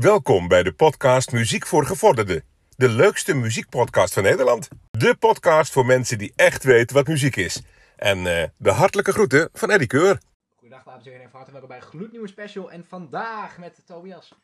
Welkom 0.00 0.48
bij 0.48 0.62
de 0.62 0.72
podcast 0.72 1.32
Muziek 1.32 1.66
voor 1.66 1.86
Gevorderden. 1.86 2.44
De 2.76 2.88
leukste 2.88 3.34
muziekpodcast 3.34 4.14
van 4.14 4.22
Nederland. 4.22 4.68
De 4.90 5.16
podcast 5.18 5.72
voor 5.72 5.86
mensen 5.86 6.18
die 6.18 6.32
echt 6.36 6.64
weten 6.64 6.96
wat 6.96 7.06
muziek 7.06 7.36
is. 7.36 7.62
En 7.96 8.26
eh, 8.26 8.48
de 8.56 8.70
hartelijke 8.70 9.12
groeten 9.12 9.48
van 9.52 9.70
Eddie 9.70 9.86
Keur. 9.86 10.20
Goedendag 10.56 10.84
dames 10.84 11.04
en 11.04 11.10
heren 11.10 11.24
en 11.24 11.30
van 11.30 11.38
harte 11.38 11.52
welkom 11.52 11.68
bij 11.68 11.78
een 11.78 11.90
gloednieuwe 11.90 12.28
special. 12.28 12.70
En 12.70 12.84
vandaag 12.84 13.58
met 13.58 13.82
Tobias. 13.86 14.34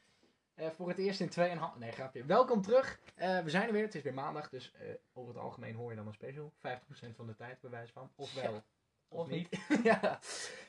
Eh, 0.54 0.66
voor 0.76 0.88
het 0.88 0.98
eerst 0.98 1.20
in 1.20 1.28
2,5... 1.28 1.78
Nee, 1.78 1.92
grapje. 1.92 2.24
Welkom 2.24 2.62
terug. 2.62 2.98
Eh, 3.14 3.38
we 3.40 3.50
zijn 3.50 3.66
er 3.66 3.72
weer. 3.72 3.84
Het 3.84 3.94
is 3.94 4.02
weer 4.02 4.14
maandag. 4.14 4.48
Dus 4.48 4.72
eh, 4.72 4.88
over 5.12 5.34
het 5.34 5.42
algemeen 5.42 5.74
hoor 5.74 5.90
je 5.90 5.96
dan 5.96 6.06
een 6.06 6.12
special. 6.12 6.52
50% 6.56 7.16
van 7.16 7.26
de 7.26 7.34
tijd, 7.34 7.60
bij 7.60 7.70
wijze 7.70 7.92
van. 7.92 8.10
Ofwel. 8.16 8.62
Of 9.08 9.28
niet. 9.28 9.48
ja. 9.82 10.20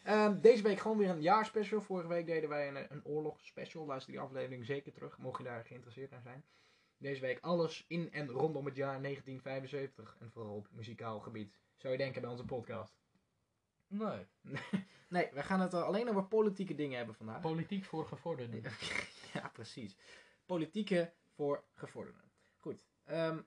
Ehm, 0.04 0.40
deze 0.42 0.64
week 0.64 0.80
gewoon 0.80 0.98
weer 0.98 1.10
een 1.10 1.22
jaarspecial. 1.22 1.82
Vorige 1.82 2.08
week 2.08 2.26
deden 2.26 2.50
wij 2.50 2.68
een, 2.68 2.86
een 2.90 3.06
oorlogsspecial. 3.06 3.86
Luister 3.86 4.12
die 4.12 4.22
aflevering 4.22 4.66
zeker 4.66 4.94
terug. 4.94 5.18
Mocht 5.18 5.38
je 5.38 5.44
daar 5.44 5.66
geïnteresseerd 5.66 6.12
naar 6.12 6.22
zijn. 6.22 6.46
Deze 6.98 7.22
week 7.22 7.40
alles 7.42 7.86
in 7.88 8.12
en 8.12 8.30
rondom 8.30 8.66
het 8.66 8.76
jaar 8.76 9.02
1975. 9.02 10.18
En 10.20 10.32
vooral 10.32 10.56
op 10.56 10.68
muzikaal 10.72 11.20
gebied. 11.20 11.54
Zou 11.76 11.94
je 11.94 12.00
denken 12.00 12.22
bij 12.22 12.30
onze 12.30 12.46
podcast. 12.46 12.98
Nee, 13.88 14.26
Nee, 15.10 15.30
we 15.34 15.44
gaan 15.44 15.60
het 15.60 15.74
alleen 15.74 16.10
over 16.10 16.24
politieke 16.26 16.76
dingen 16.76 16.98
hebben 16.98 17.16
vandaag. 17.16 17.42
politiek 17.42 17.86
voor 17.86 18.06
gevorderden. 18.06 18.64
ja, 19.34 19.50
precies. 19.54 19.98
Politieke 20.46 21.14
voor 21.36 21.64
gevorderden. 21.74 22.22
Goed. 22.58 22.80
ehm, 23.04 23.40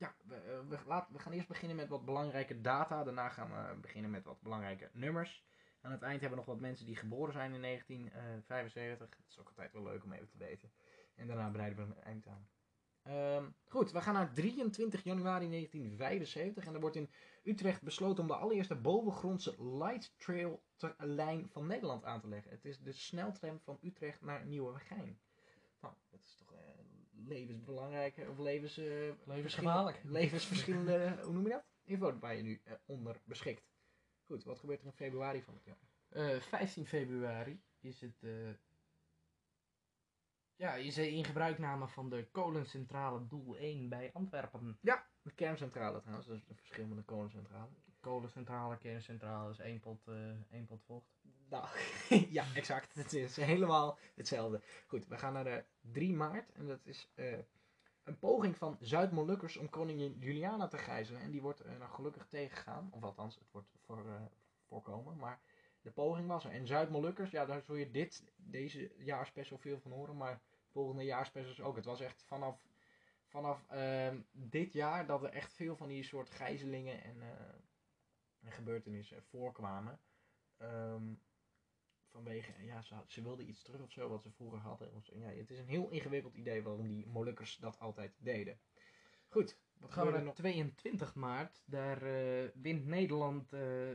ja, 0.00 0.14
we, 0.24 0.34
eh, 0.34 1.06
we, 1.12 1.18
gaan 1.18 1.32
eerst 1.32 1.48
beginnen 1.48 1.76
met 1.76 1.88
wat 1.88 2.04
belangrijke 2.04 2.60
data. 2.60 3.04
Daarna 3.04 3.28
gaan 3.28 3.50
we 3.50 3.80
beginnen 3.80 4.10
met 4.10 4.24
wat 4.24 4.40
belangrijke 4.40 4.90
nummers. 4.92 5.44
Aan 5.80 5.92
het 5.92 6.02
eind 6.02 6.20
hebben 6.20 6.38
we 6.38 6.44
nog 6.44 6.54
wat 6.54 6.60
mensen 6.60 6.86
die 6.86 6.96
geboren 6.96 7.32
zijn 7.32 7.54
in 7.54 7.60
1975. 7.60 9.08
Dat 9.08 9.26
is 9.28 9.38
ook 9.38 9.48
altijd 9.48 9.72
wel 9.72 9.82
leuk 9.82 10.04
om 10.04 10.12
even 10.12 10.28
te 10.28 10.38
weten. 10.38 10.72
En 11.14 11.26
daarna 11.26 11.50
breiden 11.50 11.86
we 11.86 11.94
een 11.94 12.02
eind 12.02 12.26
aan. 12.26 12.48
Ehm, 13.02 13.50
goed, 13.64 13.92
we 13.92 14.00
gaan 14.00 14.14
naar 14.14 14.32
23 14.32 15.02
januari 15.04 15.48
1975. 15.48 16.66
En 16.66 16.74
er 16.74 16.80
wordt 16.80 16.96
in 16.96 17.10
Utrecht 17.42 17.82
besloten 17.82 18.22
om 18.22 18.28
de 18.28 18.36
allereerste 18.36 18.76
bovengrondse 18.76 19.64
light 19.78 20.14
trail 20.18 20.62
lijn 20.98 21.48
van 21.48 21.66
Nederland 21.66 22.04
aan 22.04 22.20
te 22.20 22.28
leggen. 22.28 22.50
Het 22.50 22.64
is 22.64 22.78
de 22.78 22.92
sneltram 22.92 23.60
van 23.60 23.78
Utrecht 23.82 24.20
naar 24.20 24.46
Nieuwegein. 24.46 25.20
Nou, 25.80 25.94
dat 26.10 26.20
is 26.24 26.34
toch 26.34 26.49
eh, 27.30 27.36
levensbelangrijk 27.38 28.16
of 28.28 28.38
levens, 28.38 28.78
eh, 28.78 28.86
Levensgevaarlijk. 29.24 29.96
verschillende- 29.96 30.18
Levensverschillende, 30.20 31.16
hoe 31.24 31.32
noem 31.32 31.42
je 31.44 31.50
dat? 31.52 31.64
Info 31.84 32.18
waar 32.18 32.36
je 32.36 32.42
nu 32.42 32.60
eh, 32.64 32.74
onder 32.84 33.20
beschikt. 33.24 33.62
Goed, 34.26 34.44
wat 34.44 34.58
gebeurt 34.58 34.80
er 34.80 34.86
in 34.86 34.92
februari 34.92 35.42
van 35.42 35.54
het 35.54 35.64
jaar? 35.64 35.78
Eh, 36.08 36.40
15 36.40 36.86
februari 36.86 37.62
is 37.80 38.00
het. 38.00 38.22
eh, 38.22 38.50
ja, 40.56 40.74
is 40.74 40.94
de 40.94 41.10
in 41.10 41.24
gebruikname 41.24 41.88
van 41.88 42.08
de 42.10 42.28
kolencentrale 42.30 43.26
Doel 43.26 43.56
1 43.56 43.88
bij 43.88 44.10
Antwerpen. 44.12 44.78
De 45.22 45.32
kerncentrale 45.34 46.00
trouwens, 46.00 46.26
dat 46.28 46.36
is 46.36 46.44
het 46.48 46.56
verschil 46.58 46.86
met 46.86 46.96
de 46.98 47.04
kolencentrale. 47.04 47.70
Kolencentrale, 48.00 48.78
kerncentrale 48.78 49.50
is 49.50 49.58
één 49.58 49.80
pot, 49.80 50.06
eh, 50.08 50.30
één 50.50 50.66
pot 50.66 50.82
vocht. 50.84 51.06
Nou, 51.50 51.66
ja, 52.38 52.44
exact. 52.54 52.94
Het 52.94 53.12
is 53.12 53.36
helemaal 53.36 53.98
hetzelfde. 54.14 54.60
Goed, 54.86 55.06
we 55.06 55.18
gaan 55.18 55.32
naar 55.32 55.44
de 55.44 55.64
3 55.80 56.14
maart. 56.14 56.52
En 56.52 56.66
dat 56.66 56.86
is 56.86 57.10
eh, 57.14 57.38
een 58.04 58.18
poging 58.18 58.56
van 58.56 58.76
Zuid-Molukkers 58.80 59.56
om 59.56 59.68
koningin 59.68 60.16
Juliana 60.18 60.68
te 60.68 60.78
gijzelen. 60.78 61.20
En 61.20 61.30
die 61.30 61.42
wordt 61.42 61.60
eh, 61.60 61.78
nou 61.78 61.90
gelukkig 61.90 62.26
tegengegaan. 62.26 62.88
Of 62.92 63.02
althans, 63.02 63.34
het 63.34 63.50
wordt 63.50 63.68
voor, 63.84 64.06
eh, 64.06 64.22
voorkomen. 64.68 65.16
Maar 65.16 65.40
de 65.80 65.90
poging 65.90 66.28
was 66.28 66.44
er. 66.44 66.50
En 66.50 66.66
Zuid-Molukkers, 66.66 67.30
ja, 67.30 67.44
daar 67.44 67.62
zul 67.62 67.74
je 67.74 67.90
dit, 67.90 68.24
deze 68.36 68.92
jaarspecial 68.98 69.58
veel 69.58 69.80
van 69.80 69.90
horen. 69.90 70.16
Maar 70.16 70.40
volgende 70.70 71.04
jaarspecials 71.04 71.60
ook. 71.60 71.76
Het 71.76 71.84
was 71.84 72.00
echt 72.00 72.22
vanaf, 72.26 72.66
vanaf 73.26 73.64
ehm, 73.68 74.20
dit 74.32 74.72
jaar 74.72 75.06
dat 75.06 75.22
er 75.22 75.30
echt 75.30 75.52
veel 75.52 75.76
van 75.76 75.88
die 75.88 76.02
soort 76.02 76.30
gijzelingen 76.30 77.02
en, 77.02 77.22
eh, 77.22 77.28
en 78.40 78.52
gebeurtenissen 78.52 79.22
voorkwamen. 79.22 80.00
Ehm, 80.56 81.02
vanwege, 82.10 82.52
ja, 82.64 82.82
ze, 82.82 82.94
had- 82.94 83.10
ze 83.10 83.22
wilden 83.22 83.48
iets 83.48 83.62
terug 83.62 83.80
of 83.80 83.90
zo, 83.92 84.08
wat 84.08 84.22
ze 84.22 84.30
vroeger 84.30 84.58
hadden. 84.58 84.94
Of 84.94 85.04
zo. 85.04 85.18
Ja, 85.18 85.28
het 85.28 85.50
is 85.50 85.58
een 85.58 85.68
heel 85.68 85.88
ingewikkeld 85.90 86.34
idee 86.34 86.62
waarom 86.62 86.88
die 86.88 87.06
Molukkers 87.06 87.56
dat 87.56 87.78
altijd 87.78 88.12
deden. 88.18 88.58
Goed, 89.28 89.58
wat 89.78 89.92
gaan 89.92 90.06
we 90.06 90.12
naar 90.12 90.22
nog? 90.22 90.34
22 90.34 91.14
maart. 91.14 91.62
Daar 91.66 92.02
eh, 92.02 92.48
wint 92.54 92.86
Nederland 92.86 93.52
eh, 93.52 93.90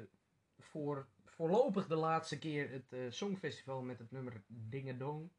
voor 0.58 1.08
voorlopig 1.26 1.88
de 1.88 1.96
laatste 1.96 2.38
keer 2.40 2.70
het 2.72 2.94
eh, 2.94 3.00
Songfestival 3.10 3.82
met 3.82 4.00
het 4.00 4.12
nummer 4.12 4.44
Dingedong. 4.48 5.32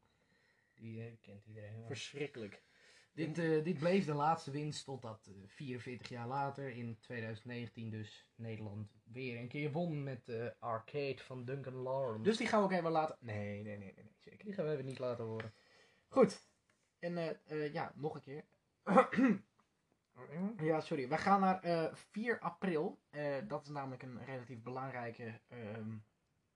Die 0.75 1.17
kent 1.21 1.45
iedereen 1.45 1.77
wel. 1.77 1.87
Verschrikkelijk. 1.87 2.63
Dit, 3.13 3.37
eh, 3.37 3.63
dit 3.63 3.77
bleef 3.79 4.05
de 4.05 4.13
laatste 4.13 4.51
winst 4.51 4.85
totdat 4.85 5.27
eh 5.27 5.33
44 5.45 6.09
jaar 6.09 6.27
later, 6.27 6.69
in 6.69 6.99
2019 6.99 7.89
dus, 7.89 8.27
Nederland 8.35 8.96
weer 9.11 9.39
een 9.39 9.47
keer 9.47 9.71
won 9.71 10.03
met 10.03 10.29
eh 10.29 10.47
Arcade 10.59 11.17
van 11.17 11.45
Duncan 11.45 11.73
Lawrence. 11.73 12.23
Dus 12.23 12.37
die 12.37 12.47
gaan 12.47 12.59
we 12.59 12.65
ook 12.65 12.71
even 12.71 12.91
laten... 12.91 13.17
Nee, 13.19 13.63
nee, 13.63 13.63
nee, 13.63 13.77
nee, 13.77 13.93
nee 13.95 14.15
zeker 14.19 14.45
die 14.45 14.53
gaan 14.53 14.65
we 14.65 14.71
even 14.71 14.85
niet 14.85 14.99
laten 14.99 15.25
horen. 15.25 15.53
Goed. 16.07 16.47
En 16.99 17.17
eh, 17.17 17.29
eh, 17.45 17.73
ja, 17.73 17.91
nog 17.95 18.15
een 18.15 18.21
keer. 18.21 18.45
Ja, 20.57 20.79
sorry. 20.79 21.07
We 21.07 21.17
gaan 21.17 21.39
naar 21.39 21.63
eh 21.63 21.93
4 21.93 22.39
april. 22.39 22.99
Dat 23.47 23.63
is 23.63 23.69
namelijk 23.69 24.03
een 24.03 24.25
relatief 24.25 24.61
belangrijke 24.61 25.39
ehm, 25.47 25.95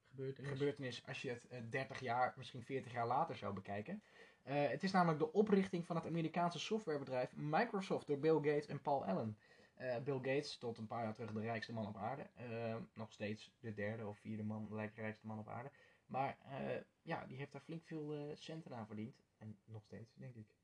Gebeurtenis. 0.10 0.52
gebeurtenis 0.52 1.08
als 1.08 1.22
je 1.22 1.30
het 1.30 1.48
eh, 1.48 1.60
30 1.70 2.00
jaar, 2.00 2.34
misschien 2.38 2.64
40 2.64 2.92
jaar 2.92 3.08
later 3.08 3.36
zou 3.36 3.54
bekijken. 3.54 4.04
Het 4.42 4.84
is 4.84 4.92
namelijk 4.92 5.20
de 5.20 5.34
oprichting 5.34 5.86
van 5.86 5.96
het 5.96 6.06
Amerikaanse 6.06 6.60
softwarebedrijf 6.60 7.36
Microsoft 7.36 8.08
door 8.08 8.20
Bill 8.20 8.36
Gates 8.36 8.68
en 8.68 8.82
Paul 8.82 9.06
Allen. 9.06 9.38
Eh, 9.82 9.98
Bill 10.04 10.16
Gates, 10.16 10.58
tot 10.58 10.78
een 10.78 10.88
paar 10.88 11.04
jaar 11.04 11.14
terug 11.14 11.32
de 11.32 11.40
rijkste 11.40 11.74
man 11.74 11.88
op 11.88 11.98
aarde. 11.98 12.30
Eh, 12.36 12.76
nog 12.94 13.12
steeds 13.12 13.52
de 13.60 13.74
derde 13.74 14.08
of 14.08 14.20
vierde 14.20 14.44
man, 14.44 14.90
rijkste 14.96 15.28
man 15.28 15.40
op 15.40 15.48
aarde. 15.48 15.72
Maar 16.06 16.38
eh, 16.44 16.82
ja, 17.02 17.26
die 17.26 17.38
heeft 17.38 17.52
daar 17.52 17.62
flink 17.62 17.84
veel 17.86 18.36
centen 18.36 18.76
aan 18.76 18.88
verdiend. 18.88 19.16
En 19.38 19.60
nog 19.66 19.84
steeds, 19.84 20.14
denk 20.16 20.36
ik. 20.36 20.56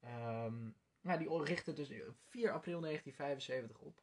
Ehm, 0.00 0.70
ja, 1.00 1.16
die 1.16 1.42
richtte 1.42 1.72
dus 1.72 1.88
4 2.28 2.52
april 2.52 2.80
1975 2.80 3.78
op. 3.78 4.02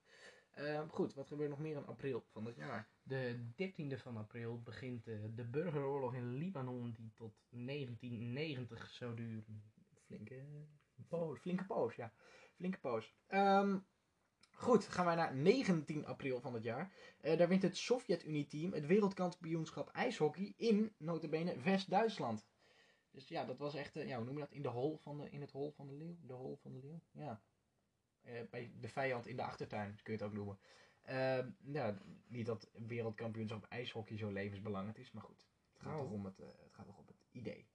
Ehm, 0.52 0.88
goed, 0.88 1.14
wat 1.14 1.28
gebeurt 1.28 1.50
nog 1.50 1.60
meer 1.60 1.76
in 1.76 1.86
april 1.86 2.26
van 2.32 2.44
dit 2.44 2.56
jaar? 2.56 2.90
De 3.04 3.52
13e 3.56 3.98
van 3.98 4.18
april 4.18 4.62
begint 4.62 5.04
de 5.36 5.48
burgeroorlog 5.52 6.14
in 6.14 6.34
Libanon, 6.34 6.92
die 6.92 7.12
tot 7.16 7.34
1990 7.50 8.90
zou 8.90 9.16
duren. 9.16 9.72
Flinke 10.06 10.46
poos. 11.08 11.40
Flinke 11.40 11.66
poos, 11.66 11.96
ja. 11.96 12.14
Flinke 12.56 12.80
poos. 12.80 13.14
Ehm, 13.28 13.78
goed, 14.70 14.88
gaan 14.88 15.06
wij 15.06 15.16
naar 15.16 15.36
19 15.36 16.06
april 16.06 16.42
van 16.42 16.54
het 16.54 16.64
jaar. 16.64 16.92
Eh, 17.22 17.38
daar 17.38 17.48
wint 17.48 17.62
het 17.62 17.78
Sovjet-Unie-team 17.78 18.74
het 18.74 18.86
wereldkampioenschap 18.86 19.90
ijshockey 19.90 20.54
in, 20.58 20.94
notabene, 20.98 21.60
West-Duitsland. 21.60 22.48
Dus 23.12 23.28
ja, 23.28 23.46
dat 23.46 23.58
was 23.58 23.76
echt, 23.76 23.96
eh, 23.96 24.08
ja, 24.08 24.16
hoe 24.16 24.26
noem 24.26 24.34
je 24.34 24.40
dat? 24.40 24.52
In, 24.52 24.62
de 24.62 24.68
hol 24.68 24.98
van 24.98 25.18
de, 25.18 25.30
in 25.30 25.42
het 25.42 25.52
hol 25.52 25.72
van 25.72 25.88
de 25.88 25.94
leeuw? 25.94 26.18
De 26.22 26.34
hol 26.34 26.56
van 26.56 26.72
de 26.72 26.80
leeuw? 26.80 27.02
Ja. 27.12 27.42
Eh, 28.22 28.42
bij 28.50 28.72
de 28.80 28.88
vijand 28.90 29.28
in 29.28 29.36
de 29.36 29.44
achtertuin, 29.44 30.00
kun 30.04 30.14
je 30.14 30.20
het 30.20 30.28
ook 30.28 30.36
noemen. 30.36 30.60
Ja, 31.72 31.98
niet 32.28 32.46
dat 32.46 32.70
wereldkampioenschap 32.88 33.66
ijshockey 33.70 34.18
zo 34.18 34.32
levensbelangrijk 34.32 34.98
is, 34.98 35.12
maar 35.12 35.24
goed. 35.24 35.48
Het 35.74 35.82
gaat, 35.82 35.92
Nou. 35.92 36.04
toch 36.04 36.12
om 36.12 36.26
het, 36.26 36.38
het 36.38 36.74
gaat 36.74 36.86
toch 36.86 36.98
om 36.98 37.08
het 37.08 37.26
idee. 37.32 37.68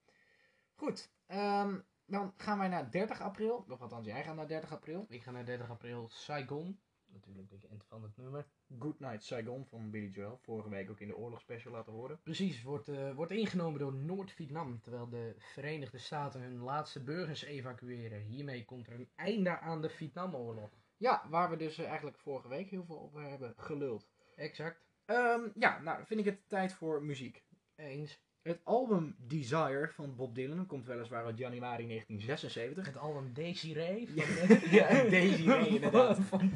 Goed, 0.75 1.11
ehm, 1.26 1.78
dan 2.07 2.33
gaan 2.37 2.59
wij 2.59 2.69
naar 2.69 2.91
30 2.91 3.21
april. 3.21 3.65
Of 3.69 3.81
althans, 3.81 4.07
jij 4.07 4.25
gaat 4.25 4.37
naar 4.37 4.49
30 4.49 4.73
april. 4.73 5.07
Ik 5.09 5.23
ga 5.23 5.31
naar 5.31 5.45
30 5.45 5.71
april 5.71 6.09
Saigon, 6.09 6.79
natuurlijk 7.07 7.49
bekend 7.49 7.85
van 7.85 8.03
het 8.03 8.17
nummer. 8.17 8.47
Good 8.79 9.01
Night 9.01 9.25
Saigon 9.25 9.67
van 9.67 9.91
Billy 9.91 10.11
Joel. 10.11 10.39
Vorige 10.43 10.69
week 10.69 10.91
ook 10.91 11.01
in 11.01 11.09
de 11.09 11.17
oorlogsspecial 11.17 11.73
laten 11.73 11.93
horen. 11.93 12.21
Precies, 12.23 12.63
wordt, 12.63 12.89
eh, 12.89 13.15
wordt 13.15 13.33
ingenomen 13.33 13.79
door 13.79 13.95
Noord-Vietnam, 13.95 14.81
terwijl 14.81 15.09
de 15.09 15.35
Verenigde 15.39 15.99
Staten 15.99 16.41
hun 16.41 16.59
laatste 16.59 17.03
burgers 17.03 17.43
evacueren. 17.43 18.21
Hiermee 18.21 18.65
komt 18.65 18.87
er 18.87 18.95
een 18.95 19.11
einde 19.15 19.59
aan 19.59 19.83
de 19.83 19.89
Vietnamoorlog. 19.89 20.71
Ja, 20.97 21.27
waar 21.29 21.50
we 21.50 21.57
dus 21.57 21.79
eh, 21.79 21.87
eigenlijk 21.87 22.19
vorige 22.19 22.49
week 22.49 22.71
heel 22.71 22.85
veel 22.85 23.00
over 23.00 23.23
hebben 23.23 23.55
geluld. 23.57 24.09
Exact. 24.37 24.85
Ehm, 25.05 25.49
ja, 25.55 25.81
nou 25.81 26.05
vind 26.07 26.21
ik 26.21 26.27
het 26.27 26.49
tijd 26.49 26.73
voor 26.73 27.03
muziek. 27.03 27.45
Eens. 27.77 28.23
Het 28.44 28.61
album 28.64 29.14
Desire 29.26 29.88
van 29.93 30.17
Bob 30.17 30.35
Dylan 30.35 30.67
komt 30.67 30.87
weliswaar 30.87 31.25
uit 31.25 31.38
januari 31.38 31.87
1976. 31.87 32.87
Het 32.87 32.96
album 32.96 33.32
Desiree 33.32 34.08
van, 34.08 34.58
Ja, 34.79 34.88
Desiree, 34.88 35.69
inderdaad. 35.81 36.19
van 36.20 36.52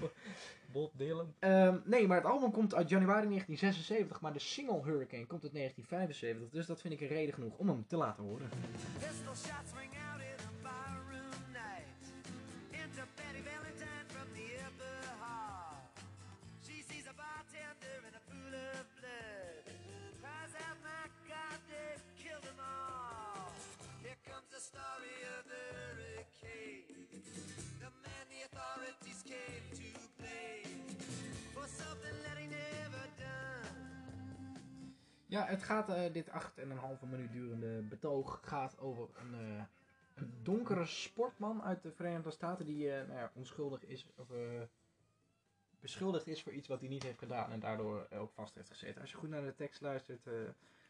Bob 0.72 0.92
Dylan. 0.96 1.34
Ehm, 1.38 1.76
nee, 1.84 2.06
maar 2.06 2.16
het 2.16 2.26
album 2.26 2.50
komt 2.50 2.74
uit 2.74 2.88
januari 2.88 3.28
1976, 3.28 4.20
maar 4.20 4.32
de 4.32 4.38
single 4.38 4.82
Hurricane 4.82 5.26
komt 5.26 5.42
uit 5.42 5.52
1975. 5.52 6.50
Dus 6.50 6.66
dat 6.66 6.80
vind 6.80 6.94
ik 6.94 7.00
een 7.00 7.08
reden 7.08 7.34
genoeg 7.34 7.58
om 7.58 7.68
hem 7.68 7.84
te 7.86 7.96
laten 7.96 8.24
horen. 8.24 8.48
Ja, 35.28 35.46
het 35.46 35.62
gaat, 35.62 35.88
eh, 35.88 36.12
dit 36.12 36.30
acht 36.30 36.58
en 36.58 36.70
een 36.70 36.78
halve 36.78 37.06
minuut 37.06 37.32
durende 37.32 37.82
betoog 37.82 38.40
gaat 38.42 38.78
over 38.78 39.08
een, 39.14 39.34
eh, 39.34 39.62
een 40.14 40.32
donkere 40.42 40.86
sportman 40.86 41.62
uit 41.62 41.82
de 41.82 41.92
Verenigde 41.92 42.30
Staten 42.30 42.66
die 42.66 42.90
eh, 42.92 43.06
nou 43.06 43.18
ja, 43.18 43.30
onschuldig 43.34 43.84
is, 43.84 44.06
of 44.16 44.30
eh, 44.30 44.62
beschuldigd 45.80 46.26
is 46.26 46.42
voor 46.42 46.52
iets 46.52 46.68
wat 46.68 46.80
hij 46.80 46.88
niet 46.88 47.02
heeft 47.02 47.18
gedaan 47.18 47.50
en 47.52 47.60
daardoor 47.60 48.06
ook 48.10 48.32
vast 48.32 48.54
heeft 48.54 48.68
gezeten. 48.68 49.00
Als 49.00 49.10
je 49.10 49.16
goed 49.16 49.28
naar 49.28 49.42
de 49.44 49.54
tekst 49.54 49.80
luistert, 49.80 50.26
eh, 50.26 50.32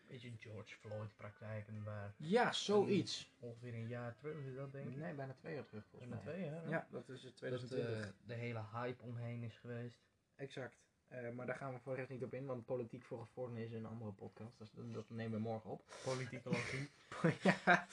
Beetje 0.08 0.30
George 0.38 0.76
Floyd 0.76 1.16
praktijken, 1.16 1.82
maar 1.82 2.14
ja, 2.16 2.52
zoiets. 2.52 3.30
ongeveer 3.38 3.74
een 3.74 3.88
jaar 3.88 4.14
terug 4.16 4.44
is 4.44 4.54
dat 4.54 4.72
denk 4.72 4.88
ik. 4.88 4.96
Nee, 4.96 5.14
bijna 5.14 5.32
twee 5.34 5.54
jaar 5.54 5.64
terug 5.64 5.84
volgens 5.90 6.10
Bijna 6.10 6.24
mij. 6.24 6.34
twee 6.34 6.44
jaar. 6.50 6.62
hè? 6.62 6.68
Ja, 6.70 6.86
dat 6.90 7.08
is 7.08 7.22
het 7.22 7.30
Dat 7.30 7.36
2020. 7.38 8.06
de, 8.06 8.12
de 8.26 8.34
hele 8.34 8.62
hype 8.72 9.02
omheen 9.02 9.42
is 9.42 9.56
geweest. 9.58 9.98
Exact. 10.36 10.76
Eh, 11.08 11.30
maar 11.30 11.46
daar 11.46 11.56
gaan 11.56 11.72
we 11.72 11.78
voor 11.78 11.94
rest 11.94 12.08
niet 12.08 12.24
op 12.24 12.34
in, 12.34 12.46
want 12.46 12.64
politiek 12.64 13.04
voor 13.04 13.20
gevorderen 13.20 13.64
is 13.64 13.72
een 13.72 13.86
andere 13.86 14.12
podcast. 14.12 14.58
Dus 14.58 14.70
dat, 14.92 15.10
nemen 15.10 15.32
we 15.32 15.48
morgen 15.48 15.70
op. 15.70 15.82
Politicologie. 16.04 16.90
ja. 17.42 17.86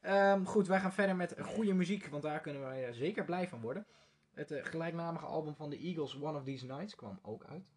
Ehm, 0.00 0.44
goed, 0.44 0.66
wij 0.66 0.80
gaan 0.80 0.92
verder 0.92 1.16
met 1.16 1.40
goede 1.40 1.74
muziek, 1.74 2.06
want 2.06 2.22
daar 2.22 2.40
kunnen 2.40 2.62
wij 2.62 2.86
eh, 2.86 2.92
zeker 2.92 3.24
blij 3.24 3.48
van 3.48 3.60
worden. 3.60 3.86
Het 4.30 4.50
eh, 4.50 4.64
gelijknamige 4.64 5.26
album 5.26 5.54
van 5.54 5.70
de 5.70 5.78
Eagles, 5.78 6.20
One 6.20 6.38
of 6.38 6.44
These 6.44 6.66
Nights, 6.66 6.94
kwam 6.94 7.18
ook 7.22 7.44
uit. 7.44 7.70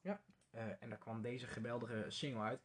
Ja. 0.00 0.20
En 0.50 0.88
daar 0.88 0.98
kwam 0.98 1.22
deze 1.22 1.46
geweldige 1.46 2.04
single 2.08 2.42
uit. 2.42 2.60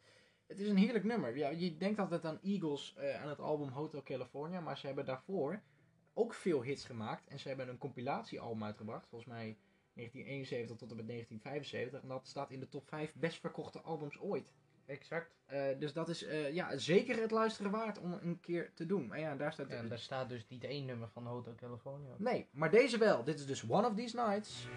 Het 0.46 0.60
is 0.60 0.68
een 0.68 0.76
heerlijk 0.76 1.04
nummer. 1.04 1.36
Ja, 1.36 1.48
je 1.48 1.76
denkt 1.76 1.98
altijd 1.98 2.24
aan 2.24 2.40
Eagles 2.42 2.96
aan 3.22 3.28
het 3.28 3.38
album 3.38 3.68
Hotel 3.68 4.02
California, 4.02 4.60
maar 4.60 4.78
ze 4.78 4.86
hebben 4.86 5.04
daarvoor 5.04 5.62
ook 6.12 6.34
veel 6.34 6.62
hits 6.62 6.84
gemaakt. 6.84 7.28
En 7.28 7.38
ze 7.38 7.48
hebben 7.48 7.68
een 7.68 7.78
compilatiealbum 7.78 8.64
uitgebracht, 8.64 9.06
volgens 9.06 9.30
mij 9.30 9.58
1971 9.94 10.76
tot 10.76 10.90
en 10.90 10.96
met 10.96 11.08
1975. 11.08 12.02
En 12.02 12.08
dat 12.08 12.26
staat 12.26 12.50
in 12.50 12.60
de 12.60 12.68
top 12.68 12.88
5 12.88 13.14
best 13.14 13.40
verkochte 13.40 13.80
albums 13.80 14.20
ooit. 14.20 14.52
Exact. 14.86 15.34
Eh, 15.46 15.62
dus 15.78 15.92
dat 15.92 16.08
is 16.08 16.24
eh, 16.24 16.52
ja, 16.54 16.76
zeker 16.76 17.20
het 17.20 17.30
luisteren 17.30 17.70
waard 17.70 17.98
om 17.98 18.12
een 18.12 18.40
keer 18.40 18.70
te 18.74 18.86
doen. 18.86 19.14
En 19.14 19.20
ja, 19.20 19.36
daar 19.36 19.52
staat... 19.52 19.68
En 19.68 19.88
daar 19.88 19.98
staat 19.98 20.28
dus 20.28 20.48
niet 20.48 20.64
één 20.64 20.84
nummer 20.84 21.08
van 21.08 21.26
Hotel 21.26 21.54
California. 21.54 22.14
Nee, 22.18 22.46
maar 22.50 22.70
deze 22.70 22.98
wel. 22.98 23.24
Dit 23.24 23.38
is 23.38 23.46
dus 23.46 23.68
One 23.68 23.86
of 23.86 23.94
These 23.94 24.16
Nights. 24.16 24.68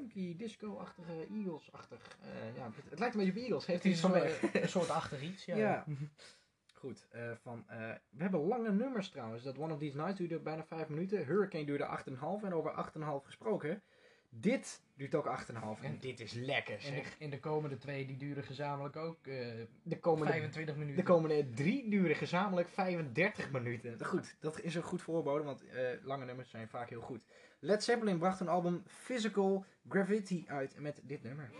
Funky 0.00 0.36
disco-achtige, 0.36 1.26
Eagles-achtig. 1.30 2.16
eh, 2.20 2.56
ja, 2.56 2.64
het, 2.64 2.90
het 2.90 2.98
lijkt 2.98 3.14
een 3.14 3.20
beetje 3.24 3.36
op 3.36 3.42
Eagles. 3.42 3.66
Heeft 3.66 3.82
Het 3.84 4.12
hij 4.12 4.30
is 4.52 4.62
een 4.62 4.68
soort 4.68 4.90
achter 4.90 5.22
iets, 5.22 5.44
ja. 5.44 5.56
Ja. 5.56 5.84
Goed, 6.74 7.06
eh, 7.10 7.30
van, 7.42 7.64
eh, 7.68 7.92
we 8.10 8.22
hebben 8.22 8.40
lange 8.40 8.72
nummers 8.72 9.08
trouwens. 9.10 9.42
Dat 9.42 9.58
One 9.58 9.72
of 9.72 9.78
These 9.78 9.96
Nights 9.96 10.18
duurde 10.18 10.38
bijna 10.38 10.64
5 10.64 10.88
minuten. 10.88 11.24
Hurricane 11.24 11.64
duurde 11.64 11.86
8,5. 11.86 12.44
En 12.44 12.54
over 12.54 12.72
8,5 12.72 13.24
gesproken. 13.24 13.82
Dit 14.30 14.80
duurt 14.96 15.14
ook 15.14 15.26
8,5. 15.26 15.84
En 15.84 15.98
dit 16.00 16.20
is 16.20 16.32
lekker 16.32 16.74
En 16.74 16.78
de, 16.80 16.84
zeg. 16.84 17.18
en 17.18 17.30
de 17.30 17.40
komende 17.40 17.76
twee 17.76 18.06
die 18.06 18.16
duren 18.16 18.44
gezamenlijk 18.44 18.96
ook 18.96 19.26
eh, 19.26 19.34
De 19.82 19.98
komende 19.98 20.32
25 20.32 20.76
minuten. 20.76 21.04
De 21.04 21.10
komende 21.10 21.50
drie 21.50 21.90
duren 21.90 22.16
gezamenlijk 22.16 22.68
35 22.68 23.50
minuten. 23.50 24.06
Goed, 24.06 24.36
dat 24.40 24.60
is 24.60 24.74
een 24.74 24.82
goed 24.82 25.02
voorbode, 25.02 25.44
want 25.44 25.66
eh, 25.66 25.88
lange 26.02 26.24
nummers 26.24 26.50
zijn 26.50 26.68
vaak 26.68 26.88
heel 26.88 27.00
goed. 27.00 27.24
Led 27.60 27.84
Zeppelin 27.84 28.18
bracht 28.18 28.38
hun 28.38 28.48
album 28.48 28.82
Physical 28.86 29.64
Gravity 29.88 30.44
uit 30.46 30.78
met 30.78 31.00
dit 31.02 31.22
nummer. 31.22 31.50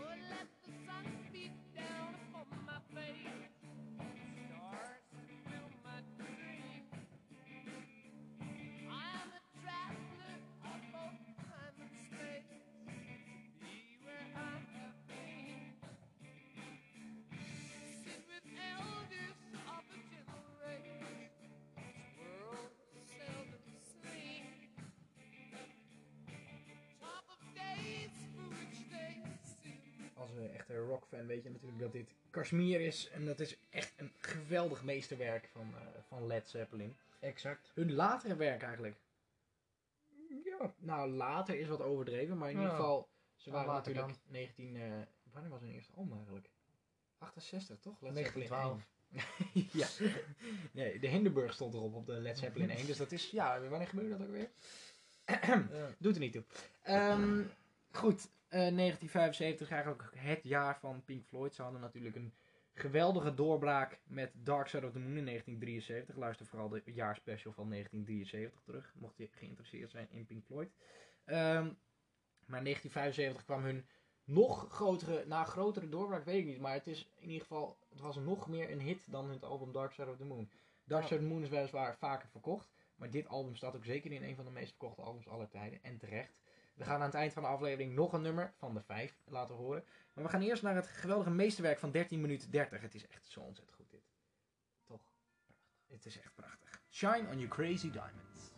Als 30.31 30.39
uh, 30.39 30.55
echte 30.55 30.77
rockfan 30.77 31.25
weet 31.27 31.43
je 31.43 31.49
natuurlijk 31.49 31.79
dat 31.81 31.91
dit 31.91 32.13
Kashmir 32.29 32.81
is. 32.81 33.09
En 33.09 33.25
dat 33.25 33.39
is 33.39 33.57
echt 33.69 33.93
een 33.97 34.11
geweldig 34.19 34.83
meesterwerk 34.83 35.47
van, 35.51 35.73
eh, 35.75 35.81
van 36.07 36.27
Led 36.27 36.49
Zeppelin. 36.49 36.95
Exact. 37.19 37.71
Hun 37.73 37.93
latere 37.93 38.35
werk 38.35 38.61
eigenlijk. 38.63 38.95
Ja, 40.43 40.73
nou 40.77 41.09
later 41.11 41.59
is 41.59 41.67
wat 41.67 41.81
overdreven, 41.81 42.37
maar 42.37 42.49
in 42.49 42.55
Ja. 42.55 42.61
ieder 42.61 42.75
geval, 42.77 43.09
ze 43.35 43.51
waren 43.51 43.73
natuurlijk 43.73 44.05
waterkant. 44.07 44.31
19... 44.31 44.75
eh, 44.75 44.81
wanneer 45.31 45.51
was 45.51 45.61
hun 45.61 45.71
eerste 45.71 45.93
album 45.95 46.13
eigenlijk? 46.15 46.49
68 47.17 47.79
toch? 47.79 48.01
Led 48.01 48.13
1912. 48.13 48.81
Zeppelin 48.81 48.87
1. 49.53 49.69
ja. 49.81 49.87
Nee, 50.71 50.99
de 50.99 51.07
Hindenburg 51.07 51.53
stond 51.53 51.73
erop 51.73 51.93
op 51.95 52.05
de 52.05 52.11
Led 52.13 52.37
Zeppelin 52.37 52.69
1. 52.69 52.85
Dus 52.85 52.97
dat 52.97 53.11
is, 53.11 53.29
ja, 53.31 53.67
wanneer 53.69 53.87
gebeurde 53.87 54.17
dat 54.17 54.27
ook 54.27 54.33
weer? 54.33 54.49
Doet 55.99 56.13
er 56.15 56.19
niet 56.21 56.31
toe. 56.33 56.43
Ehm, 56.83 57.43
goed, 57.91 58.27
1975 58.51 59.71
eigenlijk 59.71 60.11
het 60.15 60.43
jaar 60.43 60.79
van 60.79 61.03
Pink 61.05 61.25
Floyd. 61.25 61.55
Ze 61.55 61.61
hadden 61.61 61.81
natuurlijk 61.81 62.15
een 62.15 62.33
geweldige 62.73 63.33
doorbraak 63.33 63.99
met 64.03 64.31
Dark 64.33 64.67
Side 64.67 64.85
of 64.85 64.91
the 64.91 64.99
Moon 64.99 65.17
in 65.17 65.25
1973. 65.25 66.15
Luister 66.15 66.45
vooral 66.45 66.69
de 66.69 66.81
jaarspecial 66.85 67.53
van 67.53 67.69
1973 67.69 68.61
terug, 68.61 68.93
mocht 68.95 69.17
je 69.17 69.29
geïnteresseerd 69.31 69.91
zijn 69.91 70.07
in 70.11 70.25
Pink 70.25 70.43
Floyd. 70.45 70.69
Ehm, 71.25 71.69
maar 72.45 72.59
in 72.59 72.63
1975 72.63 73.45
kwam 73.45 73.63
hun 73.63 73.85
nog 74.23 74.67
grotere, 74.69 75.25
na 75.25 75.43
grotere 75.43 75.89
doorbraak 75.89 76.25
weet 76.25 76.39
ik 76.39 76.45
niet, 76.45 76.59
maar 76.59 76.73
het 76.73 76.87
is 76.87 77.09
in 77.15 77.27
ieder 77.27 77.41
geval, 77.41 77.77
het 77.89 77.99
was 77.99 78.15
nog 78.15 78.47
meer 78.47 78.71
een 78.71 78.81
hit 78.81 79.11
dan 79.11 79.29
het 79.29 79.43
album 79.43 79.71
Dark 79.71 79.91
Side 79.91 80.09
of 80.09 80.17
the 80.17 80.25
Moon. 80.25 80.49
Dark. 80.83 81.03
Side 81.03 81.15
of 81.15 81.21
the 81.21 81.27
Moon 81.27 81.43
is 81.43 81.49
weliswaar 81.49 81.97
vaker 81.97 82.29
verkocht, 82.29 82.69
maar 82.95 83.09
dit 83.09 83.27
album 83.27 83.55
staat 83.55 83.75
ook 83.75 83.85
zeker 83.85 84.11
in 84.11 84.23
een 84.23 84.35
van 84.35 84.45
de 84.45 84.51
meest 84.51 84.69
verkochte 84.69 85.01
albums 85.01 85.27
aller 85.27 85.49
tijden. 85.49 85.83
En 85.83 85.97
terecht. 85.97 86.39
We 86.73 86.83
gaan 86.83 86.99
aan 86.99 87.01
het 87.01 87.13
eind 87.13 87.33
van 87.33 87.43
de 87.43 87.49
aflevering 87.49 87.93
nog 87.93 88.13
een 88.13 88.21
nummer 88.21 88.53
van 88.57 88.73
de 88.73 88.81
vijf 88.81 89.21
laten 89.25 89.55
horen. 89.55 89.83
Maar 90.13 90.23
we 90.23 90.29
gaan 90.29 90.41
eerst 90.41 90.63
naar 90.63 90.75
het 90.75 90.87
geweldige 90.87 91.29
meesterwerk 91.29 91.79
van 91.79 91.91
13 91.91 92.21
minuten 92.21 92.51
30. 92.51 92.81
Het 92.81 92.95
is 92.95 93.07
echt 93.07 93.27
zo 93.27 93.39
ontzettend 93.39 93.77
goed 93.77 93.89
dit. 93.89 94.03
Toch? 94.85 95.01
Het 95.87 96.05
is 96.05 96.19
echt 96.19 96.35
prachtig. 96.35 96.81
Shine 96.89 97.27
on 97.29 97.37
you 97.37 97.47
crazy 97.47 97.91
diamonds. 97.91 98.51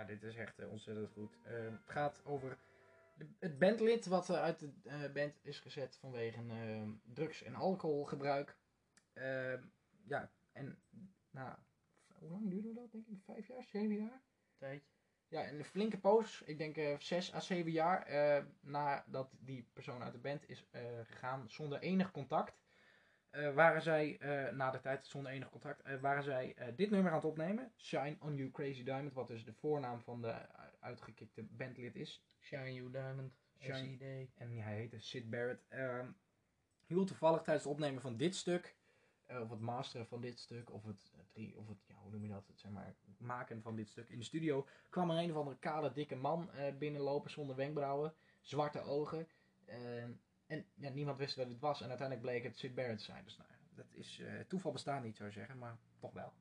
Ja, 0.00 0.06
dit 0.06 0.22
is 0.22 0.36
echt 0.36 0.58
eh, 0.58 0.70
ontzettend 0.70 1.08
goed. 1.10 1.38
Eh, 1.42 1.52
het 1.70 1.90
gaat 1.90 2.22
over 2.24 2.58
het 3.38 3.58
bandlid 3.58 4.06
wat 4.06 4.30
eh, 4.30 4.42
uit 4.42 4.58
de 4.58 4.72
eh, 4.84 5.12
band 5.12 5.38
is 5.42 5.60
gezet 5.60 5.96
vanwege 5.96 6.40
eh, 6.48 6.88
drugs- 7.14 7.42
en 7.42 7.54
alcoholgebruik. 7.54 8.56
Eh, 9.12 9.54
ja, 10.04 10.30
en 10.52 10.82
nou, 11.30 11.56
hoe 12.18 12.30
lang 12.30 12.50
duurde 12.50 12.72
dat? 12.72 12.92
Denk 12.92 13.06
ik 13.06 13.22
vijf 13.24 13.46
jaar, 13.46 13.64
zeven 13.64 13.96
jaar? 13.96 14.22
Tijdje. 14.58 14.88
Ja, 15.28 15.48
een 15.48 15.64
flinke 15.64 15.98
poos, 15.98 16.42
ik 16.42 16.58
denk 16.58 16.76
eh, 16.76 16.98
zes 16.98 17.34
à 17.34 17.40
zeven 17.40 17.72
jaar 17.72 18.02
eh, 18.06 18.44
nadat 18.60 19.36
die 19.40 19.68
persoon 19.72 20.02
uit 20.02 20.12
de 20.12 20.18
band 20.18 20.48
is 20.48 20.66
gegaan 21.02 21.50
zonder 21.50 21.80
enig 21.80 22.10
contact. 22.10 22.58
Eh, 23.30 23.54
waren 23.54 23.82
zij, 23.82 24.18
eh, 24.18 24.52
na 24.52 24.70
de 24.70 24.80
tijd 24.80 25.06
zonder 25.06 25.32
enig 25.32 25.50
contact, 25.50 25.82
eh, 25.82 26.00
waren 26.00 26.22
zij 26.22 26.56
dit 26.76 26.90
nummer 26.90 27.10
aan 27.10 27.16
het 27.16 27.26
opnemen. 27.26 27.72
Shine 27.76 28.16
on 28.20 28.36
You 28.36 28.50
Crazy 28.50 28.82
Diamond, 28.82 29.12
wat 29.12 29.28
dus 29.28 29.44
de 29.44 29.52
voornaam 29.52 30.00
van 30.00 30.22
de 30.22 30.34
uitgekikte 30.80 31.42
bandlid 31.42 31.96
is. 31.96 32.22
Shine 32.40 32.74
You 32.74 32.90
Diamond. 32.90 33.38
Shine-. 33.58 34.28
En 34.34 34.58
hij 34.58 34.76
heette 34.76 34.98
Sid 34.98 35.30
Barrett. 35.30 35.64
Ehm, 35.68 36.06
heel 36.86 37.04
toevallig 37.04 37.42
tijdens 37.42 37.64
het 37.64 37.72
opnemen 37.72 38.02
van 38.02 38.16
dit 38.16 38.34
stuk, 38.34 38.76
of 39.28 39.50
het 39.50 39.60
masteren 39.60 40.06
van 40.06 40.20
dit 40.20 40.38
stuk, 40.38 40.72
of 40.72 40.84
het, 40.84 41.12
drie, 41.32 41.56
of 41.58 41.68
het 41.68 41.78
ja, 41.86 41.94
hoe 41.94 42.10
noem 42.10 42.22
je 42.22 42.28
dat, 42.28 42.46
het, 42.46 42.60
zeg 42.60 42.70
maar, 42.70 42.94
maken 43.18 43.62
van 43.62 43.76
dit 43.76 43.88
stuk 43.88 44.08
in 44.08 44.18
de 44.18 44.24
studio, 44.24 44.66
kwam 44.88 45.10
er 45.10 45.18
een 45.18 45.30
of 45.30 45.36
andere 45.36 45.58
kale, 45.58 45.92
dikke 45.92 46.16
man 46.16 46.50
binnenlopen 46.78 47.30
zonder 47.30 47.56
wenkbrauwen, 47.56 48.14
zwarte 48.40 48.80
ogen. 48.80 49.28
Ehm, 50.50 50.58
en 50.58 50.64
ja, 50.74 50.90
niemand 50.90 51.18
wist 51.18 51.36
wat 51.36 51.48
het 51.48 51.60
was. 51.60 51.80
En 51.80 51.88
uiteindelijk 51.88 52.26
bleek 52.26 52.42
het 52.42 52.58
Sid 52.58 52.74
Barrett 52.74 52.98
te 52.98 53.04
zijn. 53.04 53.24
Dus 53.24 53.36
nou, 53.36 53.50
dat 53.74 53.86
is, 53.90 54.20
eh, 54.20 54.32
toeval 54.48 54.72
bestaat 54.72 55.02
niet, 55.02 55.16
zou 55.16 55.28
je 55.28 55.34
zeggen, 55.34 55.58
maar 55.58 55.76
toch 55.98 56.12
wel. 56.12 56.32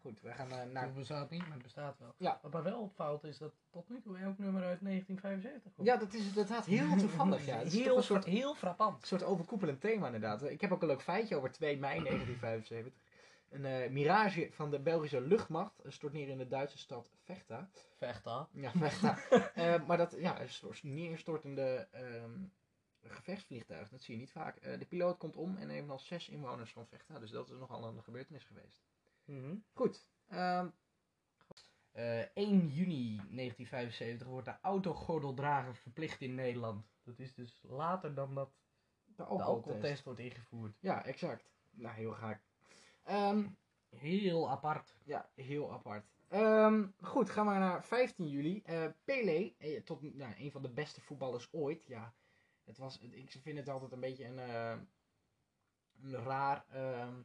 Goed, 0.00 0.20
we 0.20 0.32
gaan 0.32 0.50
eh, 0.50 0.70
naar... 0.70 0.84
Het 0.84 0.94
bestaat 0.94 1.30
niet, 1.30 1.40
maar 1.40 1.52
het 1.52 1.62
bestaat 1.62 1.98
wel. 1.98 2.14
Ja. 2.16 2.38
Wat 2.42 2.52
maar 2.52 2.62
wel 2.62 2.80
opvalt 2.80 3.24
is 3.24 3.38
dat 3.38 3.52
tot 3.70 3.88
nu 3.88 4.00
toe 4.00 4.18
elk 4.18 4.38
nummer 4.38 4.62
uit 4.62 4.80
1975 4.80 5.72
komt. 5.74 5.86
Ja, 5.86 5.96
dat 5.96 6.14
is 6.14 6.26
inderdaad 6.26 6.66
heel 6.66 6.96
toevallig. 6.96 7.46
Ja. 7.46 7.56
Het 7.62 7.66
is 7.66 7.74
heel, 7.74 7.96
een 7.96 8.02
soort 8.02 8.24
heel 8.24 8.54
frappant. 8.54 9.00
Een 9.00 9.06
soort 9.06 9.22
overkoepelend 9.22 9.80
thema 9.80 10.06
inderdaad. 10.06 10.42
Ik 10.42 10.60
heb 10.60 10.72
ook 10.72 10.82
een 10.82 10.88
leuk 10.88 11.02
feitje 11.02 11.36
over 11.36 11.52
2 11.52 11.78
mei 11.78 12.02
1975. 12.02 12.92
Een 13.48 13.64
eh, 13.64 13.90
mirage 13.90 14.48
van 14.52 14.70
de 14.70 14.80
Belgische 14.80 15.20
luchtmacht 15.20 15.82
stort 15.86 16.12
neer 16.12 16.28
in 16.28 16.38
de 16.38 16.48
Duitse 16.48 16.78
stad 16.78 17.10
Vechta. 17.22 17.68
Vechta. 17.96 18.48
Ja, 18.52 18.70
Vechta. 18.70 19.18
Maar 19.86 19.96
dat 19.96 20.16
ja, 20.18 20.38
is 20.38 20.62
een 20.62 20.94
neerstortende 20.94 21.88
ehm, 23.02 23.12
gevechtsvliegtuig. 23.14 23.88
Dat 23.88 24.02
zie 24.02 24.14
je 24.14 24.20
niet 24.20 24.32
vaak. 24.32 24.56
Eh, 24.56 24.78
de 24.78 24.86
piloot 24.86 25.18
komt 25.18 25.36
om 25.36 25.56
en 25.56 25.70
evenals 25.70 26.06
zes 26.06 26.28
inwoners 26.28 26.72
van 26.72 26.86
Vechta. 26.86 27.18
Dus 27.18 27.30
dat 27.30 27.50
is 27.50 27.58
nogal 27.58 27.84
een 27.84 28.02
gebeurtenis 28.02 28.44
geweest. 28.44 28.82
Goed. 29.72 30.06
ehm, 30.28 30.68
Eh, 31.92 32.20
1 32.34 32.68
juni 32.68 33.16
1975 33.30 34.26
wordt 34.26 34.46
de 34.46 34.54
autogordeldrager 34.60 35.74
verplicht 35.76 36.20
in 36.20 36.34
Nederland. 36.34 36.86
Dat 37.02 37.18
is 37.18 37.34
dus 37.34 37.60
later 37.62 38.14
dan 38.14 38.34
dat 38.34 38.50
de 39.16 39.24
alcoholtest. 39.24 40.04
wordt 40.04 40.20
ingevoerd. 40.20 40.76
Ja, 40.80 41.04
exact. 41.04 41.50
Nou, 41.70 41.94
heel 41.94 42.12
graag. 42.12 42.40
Ehm, 43.02 43.46
Heel 43.96 44.50
apart. 44.50 44.96
Ja, 45.04 45.30
heel 45.34 45.72
apart. 45.72 46.06
Ehm, 46.28 46.86
goed, 47.00 47.30
gaan 47.30 47.46
we 47.46 47.52
naar 47.52 47.84
15 47.84 48.28
juli. 48.28 48.62
Eh 48.64 48.86
Pelé, 49.04 49.52
eh, 49.58 49.82
tot 49.82 50.14
nou, 50.14 50.34
een 50.36 50.50
van 50.50 50.62
de 50.62 50.70
beste 50.70 51.00
voetballers 51.00 51.48
ooit. 51.52 51.84
Ja, 51.84 52.14
het 52.64 52.78
was, 52.78 52.98
ik 52.98 53.30
vind 53.42 53.58
het 53.58 53.68
altijd 53.68 53.92
een 53.92 54.00
beetje 54.00 54.24
een, 54.24 54.38
eh, 54.38 54.78
een 56.02 56.24
raar 56.24 56.64
ehm, 56.68 57.22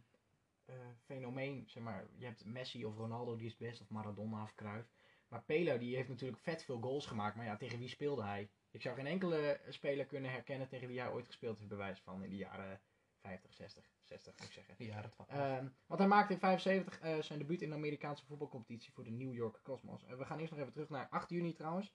eh, 0.65 0.75
fenomeen. 1.05 1.63
Zeg 1.67 1.83
maar, 1.83 2.07
je 2.15 2.25
hebt 2.25 2.45
Messi 2.45 2.85
of 2.85 2.95
Ronaldo, 2.95 3.35
die 3.35 3.45
is 3.45 3.51
het 3.51 3.67
best, 3.67 3.81
of 3.81 3.89
Maradona 3.89 4.43
of 4.43 4.55
Cruyff. 4.55 4.87
Maar 5.27 5.43
Pelé, 5.43 5.77
die 5.77 5.95
heeft 5.95 6.09
natuurlijk 6.09 6.41
vet 6.41 6.63
veel 6.63 6.81
goals 6.81 7.05
gemaakt. 7.05 7.35
Maar 7.35 7.45
ja, 7.45 7.57
tegen 7.57 7.79
wie 7.79 7.89
speelde 7.89 8.23
hij? 8.23 8.49
Ik 8.71 8.81
zou 8.81 8.95
geen 8.95 9.07
enkele 9.07 9.61
speler 9.69 10.05
kunnen 10.05 10.31
herkennen 10.31 10.67
tegen 10.67 10.87
wie 10.87 10.99
hij 10.99 11.11
ooit 11.11 11.25
gespeeld 11.25 11.57
heeft, 11.57 11.69
bij 11.69 11.77
wijze 11.77 12.01
van 12.01 12.23
in 12.23 12.29
de 12.29 12.35
jaren 12.35 12.81
50, 13.19 13.53
60, 13.53 13.83
60 14.03 14.33
moet 14.37 14.47
ik 14.47 14.53
zeggen. 14.53 14.75
12. 15.11 15.29
Ehm, 15.29 15.67
want 15.85 15.99
hij 15.99 16.09
maakte 16.09 16.33
in 16.33 16.39
75 16.39 16.99
eh, 16.99 17.21
zijn 17.21 17.39
debuut 17.39 17.61
in 17.61 17.69
de 17.69 17.75
Amerikaanse 17.75 18.25
voetbalcompetitie 18.25 18.93
voor 18.93 19.03
de 19.03 19.11
New 19.11 19.33
York 19.33 19.59
Cosmos. 19.63 20.03
Eh, 20.03 20.17
we 20.17 20.25
gaan 20.25 20.39
eerst 20.39 20.51
nog 20.51 20.59
even 20.59 20.73
terug 20.73 20.89
naar 20.89 21.07
8 21.09 21.29
juni 21.29 21.53
trouwens. 21.53 21.93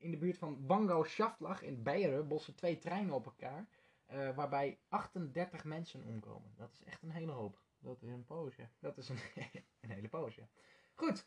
In 0.00 0.10
de 0.10 0.16
buurt 0.16 0.38
van 0.38 0.66
Wango 0.66 1.04
Schaftlag 1.04 1.62
in 1.62 1.82
Beieren 1.82 2.28
botsen 2.28 2.54
twee 2.54 2.78
treinen 2.78 3.14
op 3.14 3.24
elkaar. 3.26 3.66
eh, 4.06 4.34
waarbij 4.36 4.78
38 4.88 5.64
mensen 5.64 6.04
omkomen. 6.04 6.52
Dat 6.56 6.72
is 6.72 6.82
echt 6.84 7.02
een 7.02 7.10
hele 7.10 7.32
hoop. 7.32 7.60
dat 7.78 8.02
is 8.02 8.08
een 8.10 8.24
poosje. 8.24 8.68
Dat 8.78 8.98
is 8.98 9.08
een, 9.08 9.18
een 9.80 9.90
hele 9.90 10.08
poos, 10.08 10.34
ja. 10.34 10.48
Goed, 10.94 11.26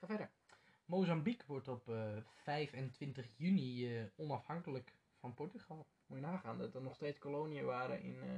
ga 0.00 0.06
verder. 0.06 0.30
Mozambique 0.84 1.46
wordt 1.46 1.68
op 1.68 1.88
eh, 1.88 2.16
25 2.42 3.28
juni 3.36 3.96
eh, 3.98 4.04
onafhankelijk 4.16 4.92
van 5.18 5.34
Portugal. 5.34 5.86
Moet 6.06 6.18
je 6.18 6.24
nagaan 6.24 6.58
dat 6.58 6.74
er 6.74 6.82
nog 6.82 6.94
steeds 6.94 7.18
koloniën 7.18 7.64
waren 7.64 8.00
in, 8.02 8.14
eh, 8.20 8.28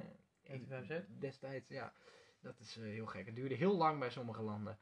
in 0.42 0.66
1975? 0.66 1.18
destijds. 1.18 1.68
Ja, 1.68 1.92
dat 2.40 2.58
is 2.60 2.76
eh, 2.76 2.82
heel 2.84 3.06
gek. 3.06 3.26
Het 3.26 3.36
duurde 3.36 3.54
heel 3.54 3.76
lang 3.76 3.98
bij 3.98 4.10
sommige 4.10 4.42
landen. 4.42 4.78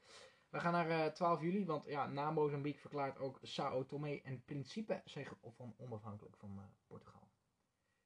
We 0.52 0.60
gaan 0.60 0.72
naar 0.72 0.90
eh, 0.90 1.12
12 1.12 1.40
juli, 1.40 1.64
want 1.64 1.86
ja, 1.86 2.06
na 2.06 2.30
Mozambique 2.30 2.80
verklaart 2.80 3.18
ook 3.18 3.38
Sao 3.42 3.86
Tomé 3.86 4.20
en 4.22 4.44
Principe 4.44 5.02
zich 5.04 5.34
van 5.42 5.74
onafhankelijk 5.76 6.36
van 6.36 6.58
eh, 6.58 6.64
Portugal. 6.86 7.30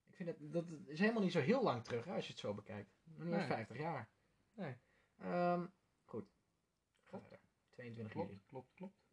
Ik 0.05 0.15
vind 0.15 0.29
het, 0.29 0.53
dat 0.53 0.65
is 0.85 0.99
helemaal 0.99 1.23
niet 1.23 1.33
zo 1.33 1.41
heel 1.41 1.63
lang 1.63 1.85
terug 1.85 2.05
hè, 2.05 2.15
als 2.15 2.25
je 2.27 2.31
het 2.31 2.41
zo 2.41 2.55
bekijkt. 2.55 2.91
Eens 3.19 3.29
Nee. 3.29 3.47
50 3.47 3.79
jaar. 3.79 4.11
Nee. 4.53 4.77
Ehm, 5.17 5.67
goed. 6.05 6.29
Ga 7.03 7.11
Klopt. 7.11 7.29
verder. 7.29 7.47
22 7.71 8.15
juli. 8.15 8.27
Klopt, 8.27 8.47
klopt, 8.47 8.75
klopt. 8.75 9.05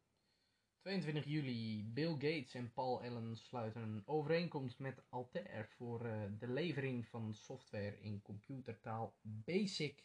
22 0.80 1.26
juli, 1.26 1.86
Bill 1.86 2.12
Gates 2.12 2.54
en 2.54 2.72
Paul 2.74 3.02
Allen 3.02 3.38
sluiten 3.38 3.82
een 3.82 4.08
overeenkomst 4.08 4.80
met 4.80 5.04
Altair 5.10 5.70
voor 5.70 6.06
eh, 6.06 6.22
de 6.40 6.48
levering 6.48 7.08
van 7.08 7.34
software 7.34 8.00
in 8.02 8.22
computertaal 8.22 9.16
BASIC. 9.22 10.04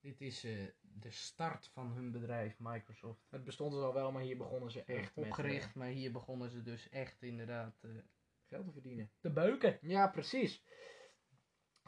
Dit 0.00 0.20
is 0.20 0.44
eh, 0.44 0.66
de 0.80 1.10
start 1.10 1.66
van 1.66 1.92
hun 1.92 2.10
bedrijf 2.10 2.58
Microsoft. 2.58 3.26
Het 3.30 3.44
bestond 3.44 3.74
er 3.74 3.82
al 3.82 3.94
wel, 3.94 4.12
maar 4.12 4.22
hier 4.22 4.36
begonnen 4.36 4.70
ze 4.70 4.84
echt 4.84 5.16
met 5.16 5.26
opgericht, 5.26 5.74
maar 5.74 5.88
hier 5.88 6.12
begonnen 6.12 6.50
ze 6.50 6.62
dus 6.62 6.88
echt 6.88 7.22
inderdaad 7.22 7.78
eh, 7.80 7.90
eh, 7.90 8.02
geld 8.48 8.66
te 8.66 8.72
verdienen. 8.72 9.10
te 9.20 9.30
beuken. 9.30 9.78
Ja, 9.80 10.08
precies. 10.08 10.62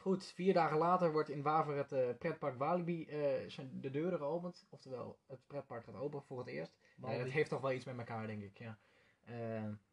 Goed, 0.00 0.25
vier 0.25 0.55
dagen 0.55 0.79
later 0.79 1.12
wordt 1.12 1.29
in 1.29 1.43
Waver 1.43 1.76
het 1.76 1.93
eh, 1.93 2.09
pretpark 2.19 2.59
Walibi 2.59 3.07
eh, 3.07 3.49
zijn 3.49 3.81
de 3.81 3.90
deuren 3.90 4.19
geopend. 4.19 4.67
Oftewel, 4.71 5.19
het 5.26 5.47
pretpark 5.47 5.85
gaat 5.85 5.95
open 5.95 6.23
voor 6.23 6.38
het 6.38 6.49
eerst. 6.49 6.79
Dat 6.97 7.11
heeft 7.11 7.50
toch 7.50 7.61
wel 7.61 7.73
iets 7.73 7.85
met 7.85 7.99
elkaar, 7.99 8.26
denk 8.26 8.43
ik. 8.43 8.59
Ja. 8.59 8.79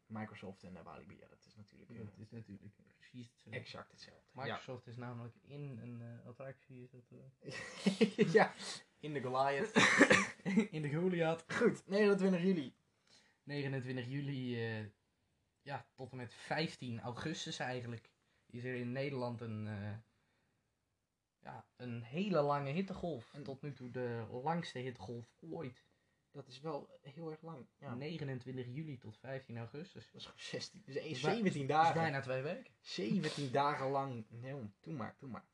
Microsoft 0.08 0.62
en 0.62 0.82
Walibi, 0.82 1.16
ja, 1.18 1.28
dat 1.28 1.44
is 1.44 1.54
natuurlijk 1.54 1.90
eh, 1.90 1.96
Dat 1.98 2.18
is 2.18 2.30
natuurlijk 2.30 2.60
precies 2.98 3.28
hetzelfde. 3.30 3.58
exact 3.60 3.90
hetzelfde. 3.90 4.28
Microsoft 4.32 4.86
is 4.86 4.96
namelijk 4.96 5.34
in 5.42 5.78
een 5.78 6.02
eh, 6.02 6.26
attractie. 6.26 6.82
Is 6.82 6.90
dat, 6.90 7.10
eh, 7.10 8.32
Ja. 8.38 8.54
in 8.98 9.12
de 9.12 9.20
Goliath. 9.22 9.72
in 10.76 10.82
de 10.82 10.90
Goliath. 10.94 11.44
Goed, 11.52 11.86
29 11.86 12.42
juli. 12.42 12.74
29 13.42 14.06
juli 14.08 14.64
eh, 14.66 14.86
ja, 15.62 15.86
tot 15.94 16.10
en 16.10 16.16
met 16.16 16.34
15 16.34 17.00
augustus 17.00 17.58
eigenlijk 17.58 18.10
is 18.46 18.64
er 18.64 18.74
in 18.74 18.92
Nederland 18.92 19.40
een, 19.40 19.66
eh, 19.66 19.96
ja, 21.38 21.66
een 21.76 22.02
hele 22.02 22.40
lange 22.40 22.70
hittegolf. 22.70 23.34
En- 23.34 23.42
Tot 23.42 23.62
nu 23.62 23.72
toe 23.72 23.90
de 23.90 24.26
langste 24.30 24.78
hittegolf 24.78 25.34
ooit. 25.40 25.86
Dat 26.38 26.48
is 26.48 26.60
wel 26.60 26.88
heel 27.02 27.30
erg 27.30 27.42
lang. 27.42 27.66
Ja, 27.78 27.94
29 27.94 28.66
juli 28.74 28.98
tot 28.98 29.18
15 29.18 29.58
augustus. 29.58 30.04
dat 30.04 30.14
is 30.14 30.22
gewoon 30.24 30.40
16, 30.40 30.82
dus 30.84 30.96
één- 30.96 31.10
is 31.10 31.20
bij- 31.20 31.34
17 31.34 31.66
Dat 31.66 31.76
dagen. 31.76 31.94
is 31.94 32.00
bijna 32.00 32.20
twee 32.20 32.42
weken. 32.42 32.72
17 32.80 33.50
dagen 33.52 33.90
lang. 33.90 34.26
Nee, 34.28 34.54
doe 34.80 34.94
maar, 34.94 35.16
doe 35.18 35.30
maar. 35.30 35.44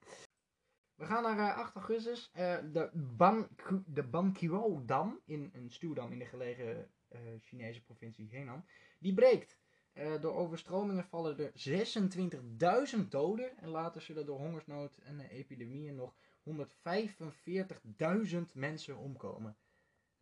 We 0.95 1.05
gaan 1.07 1.23
naar 1.23 1.39
eh, 1.39 1.57
8 1.59 1.75
augustus. 1.75 2.31
Eh, 2.33 2.57
de 2.73 2.91
Ban 3.17 3.49
de 3.87 4.03
Banqiao-dam, 4.03 5.21
in 5.25 5.51
een 5.55 5.71
stuwdam 5.71 6.13
in 6.13 6.19
de 6.19 6.25
gelegen 6.25 6.91
eh, 7.09 7.21
Chinese 7.41 7.83
provincie 7.83 8.29
Henan, 8.31 8.65
die 8.99 9.15
breekt. 9.15 9.59
Eh, 9.93 10.21
door 10.21 10.35
overstromingen 10.35 11.05
vallen 11.05 11.39
er 11.39 11.51
26.000 11.55 13.11
doden 13.11 13.57
en 13.59 13.69
later 13.69 14.01
zullen 14.01 14.27
door 14.27 14.39
hongersnood 14.39 14.97
en 14.99 15.21
eh, 15.21 15.39
epidemieën 15.39 15.95
nog 15.95 16.15
145.000 16.43 18.55
mensen 18.55 18.97
omkomen. 18.99 19.57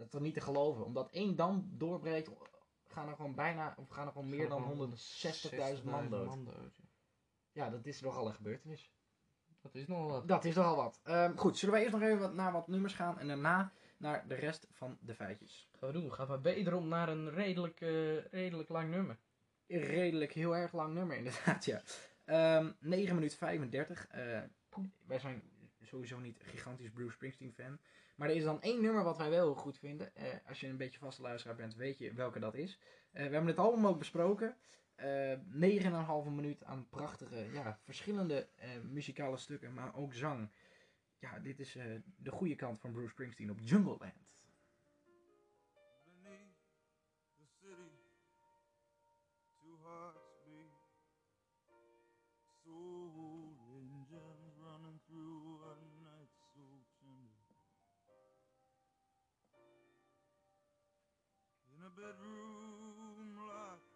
Dat 0.02 0.12
is 0.12 0.18
toch 0.18 0.26
niet 0.28 0.34
te 0.34 0.52
geloven? 0.52 0.84
Omdat 0.84 1.10
één 1.10 1.36
dam 1.36 1.70
doorbreekt, 1.70 2.30
gaan 2.88 3.08
er 3.08 3.16
gewoon 3.16 3.34
bijna, 3.34 3.74
of 3.78 3.88
gaan 3.88 4.06
er 4.06 4.12
gewoon 4.12 4.28
meer 4.28 4.48
dan 4.48 4.96
160.000 5.78 5.84
man 5.84 6.10
dood. 6.10 6.38
ja. 7.52 7.70
Dat 7.70 7.86
is 7.86 8.00
nogal 8.00 8.26
een 8.26 8.34
gebeurtenis. 8.34 8.92
Dat 9.60 9.74
is 9.74 9.86
nog 9.86 10.10
wat. 10.10 10.28
Dat 10.28 10.44
is 10.44 10.54
nogal 10.54 10.76
wat. 10.76 11.00
Ehm, 11.02 11.36
goed, 11.36 11.58
zullen 11.58 11.74
wij 11.74 11.82
eerst 11.84 11.94
nog 11.94 12.04
even 12.04 12.18
wat, 12.18 12.34
naar 12.34 12.52
wat 12.52 12.68
nummers 12.68 12.94
gaan 12.94 13.18
en 13.18 13.26
daarna 13.26 13.72
naar 13.96 14.28
de 14.28 14.34
rest 14.34 14.66
van 14.70 14.98
de 15.00 15.14
feitjes. 15.14 15.68
Gaan 15.78 15.92
we 15.92 16.00
doen. 16.00 16.12
Gaan 16.12 16.28
we 16.28 16.40
wederom 16.40 16.88
naar 16.88 17.08
een 17.08 17.30
redelijk, 17.30 17.80
eh, 17.80 18.24
redelijk 18.24 18.68
lang 18.68 18.90
nummer. 18.90 19.18
Redelijk 19.66 20.32
heel 20.32 20.56
erg 20.56 20.72
lang 20.72 20.94
nummer 20.94 21.16
inderdaad, 21.22 21.64
ja. 21.64 21.82
Ehm 22.24 22.70
9 22.80 23.14
minuten 23.14 23.38
35. 23.38 24.06
Eh, 24.06 24.40
wij 25.06 25.18
zijn 25.18 25.42
sowieso 25.82 26.18
niet 26.18 26.42
gigantisch 26.42 26.90
Bruce 26.90 27.12
Springsteen 27.12 27.52
fan. 27.52 27.78
Maar 28.22 28.30
er 28.30 28.36
is 28.36 28.44
dan 28.44 28.62
één 28.62 28.82
nummer 28.82 29.04
wat 29.04 29.16
wij 29.16 29.30
wel 29.30 29.44
heel 29.44 29.54
goed 29.54 29.78
vinden. 29.78 30.14
Eh, 30.14 30.24
als 30.48 30.60
je 30.60 30.66
een 30.66 30.76
beetje 30.76 30.98
vaste 30.98 31.22
luisteraar 31.22 31.56
bent, 31.56 31.74
weet 31.74 31.98
je 31.98 32.12
welke 32.12 32.38
dat 32.38 32.54
is. 32.54 32.78
Eh, 33.12 33.26
we 33.26 33.32
hebben 33.32 33.46
het 33.46 33.58
album 33.58 33.86
ook 33.86 33.98
besproken. 33.98 34.56
Eh 34.94 35.32
9,5 35.48 36.30
minuut 36.30 36.64
aan 36.64 36.88
prachtige, 36.88 37.52
ja, 37.52 37.78
verschillende 37.84 38.48
eh, 38.56 38.68
muzikale 38.82 39.36
stukken, 39.36 39.74
maar 39.74 39.94
ook 39.96 40.14
zang. 40.14 40.50
Ja, 41.18 41.38
dit 41.38 41.60
is 41.60 41.76
eh, 41.76 41.84
de 42.16 42.30
goede 42.30 42.54
kant 42.54 42.80
van 42.80 42.92
Bruce 42.92 43.10
Springsteen 43.10 43.50
op 43.50 43.58
Jungle 43.60 44.12
bedroom 61.96 63.36
locked 63.36 63.92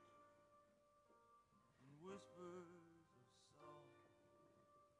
in 1.83 1.91
whispers 2.05 2.71
of 3.61 3.81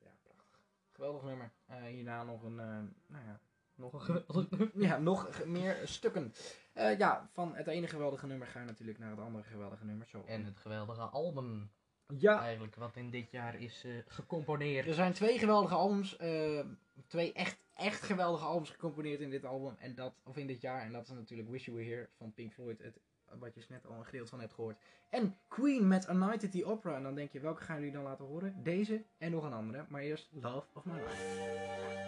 Ja, 0.03 0.11
prachtig. 0.23 0.59
Geweldig 0.91 1.23
nummer. 1.23 1.51
Eh, 1.65 1.83
hierna 1.83 2.23
nog 2.23 2.43
een, 2.43 2.59
eh, 2.59 2.65
nou 3.07 3.25
ja, 3.25 3.39
Nog 3.75 3.93
een 3.93 4.01
geweldig 4.09 4.49
nummer. 4.49 4.69
ja, 4.79 4.97
nog 4.97 5.45
meer 5.45 5.87
stukken. 5.87 6.33
Eh, 6.73 6.97
ja, 6.97 7.29
van 7.33 7.55
het 7.55 7.67
ene 7.67 7.87
geweldige 7.87 8.27
nummer 8.27 8.47
ga 8.47 8.59
je 8.59 8.65
natuurlijk 8.65 8.99
naar 8.99 9.09
het 9.09 9.19
andere 9.19 9.43
geweldige 9.43 9.85
nummer. 9.85 10.07
Zo. 10.07 10.23
En 10.25 10.45
het 10.45 10.57
geweldige 10.59 11.01
album 11.01 11.71
ja, 12.17 12.39
eigenlijk 12.41 12.75
wat 12.75 12.95
in 12.95 13.09
dit 13.09 13.31
jaar 13.31 13.59
is 13.59 13.83
eh, 13.85 13.91
gecomponeerd. 14.07 14.87
er 14.87 14.93
zijn 14.93 15.13
twee 15.13 15.37
geweldige 15.37 15.73
albums. 15.75 16.17
eh, 16.17 16.59
twee 17.07 17.33
echt, 17.33 17.57
echt 17.75 18.01
geweldige 18.01 18.45
albums 18.45 18.69
gecomponeerd 18.69 19.19
in 19.19 19.29
dit 19.29 19.45
album. 19.45 19.75
En 19.79 19.95
dat, 19.95 20.13
of 20.23 20.37
in 20.37 20.47
dit 20.47 20.61
jaar. 20.61 20.81
En 20.81 20.91
dat 20.91 21.03
is 21.03 21.09
natuurlijk 21.09 21.49
Wish 21.49 21.65
You 21.65 21.77
Were 21.77 21.89
Here 21.89 22.09
van 22.17 22.33
Pink 22.33 22.53
Floyd. 22.53 22.81
Het, 22.81 22.99
wat 23.39 23.55
je 23.55 23.65
net 23.69 23.87
al 23.87 23.93
een 23.93 24.05
gedeelte 24.05 24.29
van 24.29 24.39
hebt 24.39 24.53
gehoord. 24.53 24.77
En 25.09 25.37
Queen 25.47 25.87
met 25.87 26.09
A 26.09 26.13
Night 26.13 26.43
at 26.43 26.51
the 26.51 26.65
Opera. 26.65 26.95
En 26.95 27.03
dan 27.03 27.15
denk 27.15 27.31
je, 27.31 27.39
welke 27.39 27.61
gaan 27.61 27.77
jullie 27.77 27.91
dan 27.91 28.03
laten 28.03 28.25
horen? 28.25 28.63
Deze 28.63 29.03
en 29.17 29.31
nog 29.31 29.43
een 29.43 29.53
andere. 29.53 29.85
Maar 29.89 30.01
eerst 30.01 30.29
Love 30.31 30.67
of 30.73 30.85
My 30.85 30.93
Life. 30.93 31.98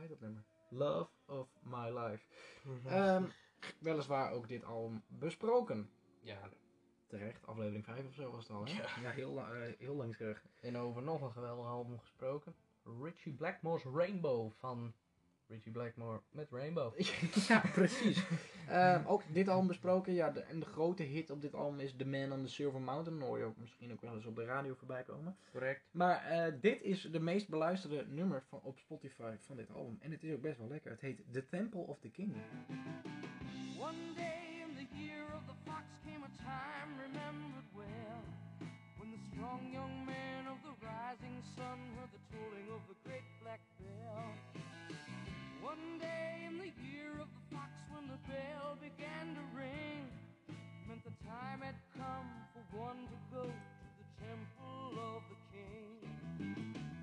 Heet 0.00 0.08
dat 0.08 0.20
nummer. 0.20 0.44
Love 0.70 1.10
of 1.26 1.48
My 1.62 1.98
Life. 1.98 2.24
Ehm, 2.86 3.24
weliswaar 3.78 4.32
ook 4.32 4.48
dit 4.48 4.64
album 4.64 5.02
besproken. 5.06 5.90
ja, 6.20 6.48
Terecht, 7.06 7.46
aflevering 7.46 7.84
5 7.84 8.06
of 8.06 8.14
zo 8.14 8.30
was 8.30 8.48
het 8.48 8.56
al, 8.56 8.64
hè? 8.64 8.72
Ja, 9.02 9.10
heel, 9.10 9.38
eh, 9.38 9.72
heel 9.78 9.94
lang 9.94 10.16
terug. 10.16 10.44
en 10.60 10.76
over 10.76 11.02
nog 11.02 11.20
een 11.20 11.32
geweldig 11.32 11.66
album 11.66 11.98
gesproken. 11.98 12.54
Richie 13.02 13.32
Blackmore's 13.34 13.84
Rainbow 13.84 14.52
van 14.52 14.94
Richie 15.48 15.72
Blackmore 15.72 16.20
met 16.30 16.50
Rainbow. 16.50 16.98
ja, 17.48 17.62
precies. 17.72 18.24
Ehm, 18.68 19.06
ook 19.06 19.22
dit 19.32 19.48
album 19.48 19.66
besproken. 19.66 20.12
Ja, 20.12 20.30
de, 20.30 20.40
en 20.40 20.60
de 20.60 20.66
grote 20.66 21.02
hit 21.02 21.30
op 21.30 21.40
dit 21.40 21.54
album 21.54 21.80
is 21.80 21.94
The 21.96 22.06
Man 22.06 22.32
on 22.32 22.42
the 22.42 22.48
Silver 22.48 22.80
Mountain. 22.80 23.20
Hoor 23.20 23.38
je 23.38 23.44
ook 23.44 23.56
misschien 23.56 23.92
ook 23.92 24.00
wel 24.00 24.14
eens 24.14 24.26
op 24.26 24.36
de 24.36 24.44
radio 24.44 24.74
voorbij 24.74 25.02
komen. 25.02 25.36
Correct. 25.52 25.88
Maar 25.90 26.24
eh, 26.24 26.52
dit 26.60 26.82
is 26.82 27.02
de 27.02 27.20
meest 27.20 27.48
beluisterde 27.48 28.06
nummer 28.08 28.42
van, 28.48 28.60
op 28.62 28.78
Spotify 28.78 29.34
van 29.38 29.56
dit 29.56 29.70
album. 29.70 29.98
En 30.00 30.10
het 30.10 30.24
is 30.24 30.32
ook 30.32 30.40
best 30.40 30.58
wel 30.58 30.68
lekker. 30.68 30.90
Het 30.90 31.00
heet 31.00 31.22
The 31.30 31.48
Temple 31.48 31.80
of 31.80 31.98
the 32.00 32.10
King. 32.10 32.34
One 33.78 34.14
day 34.14 34.64
in 34.66 34.74
the 34.74 34.96
year 34.96 35.24
of 35.34 35.42
the 35.46 35.70
fox 35.70 35.84
came 36.04 36.24
a 36.24 36.32
time 36.36 36.90
remembered 37.06 37.68
well 37.72 38.20
when 38.98 39.10
the 39.10 39.20
strong 39.30 39.60
young 39.72 40.04
man 40.04 40.42
of 40.52 40.58
the 40.62 40.74
rising 40.80 41.42
sun 41.56 41.78
heard 41.96 42.10
the 42.12 42.22
tolling 42.32 42.68
of 42.76 42.82
the 42.88 42.96
great 43.04 43.24
black 43.42 43.60
bell. 43.78 44.57
One 45.98 46.06
day 46.06 46.46
in 46.46 46.58
the 46.58 46.70
year 46.86 47.10
of 47.20 47.26
the 47.34 47.56
fox 47.56 47.72
when 47.90 48.06
the 48.06 48.18
bell 48.30 48.78
began 48.80 49.34
to 49.34 49.42
ring 49.50 50.06
meant 50.86 51.02
the 51.02 51.10
time 51.26 51.60
had 51.60 51.74
come 51.98 52.28
for 52.54 52.62
one 52.78 53.02
to 53.10 53.18
go 53.34 53.42
to 53.42 53.88
the 53.98 54.06
temple 54.22 54.94
of 54.94 55.22
the 55.32 55.38
king. 55.50 55.90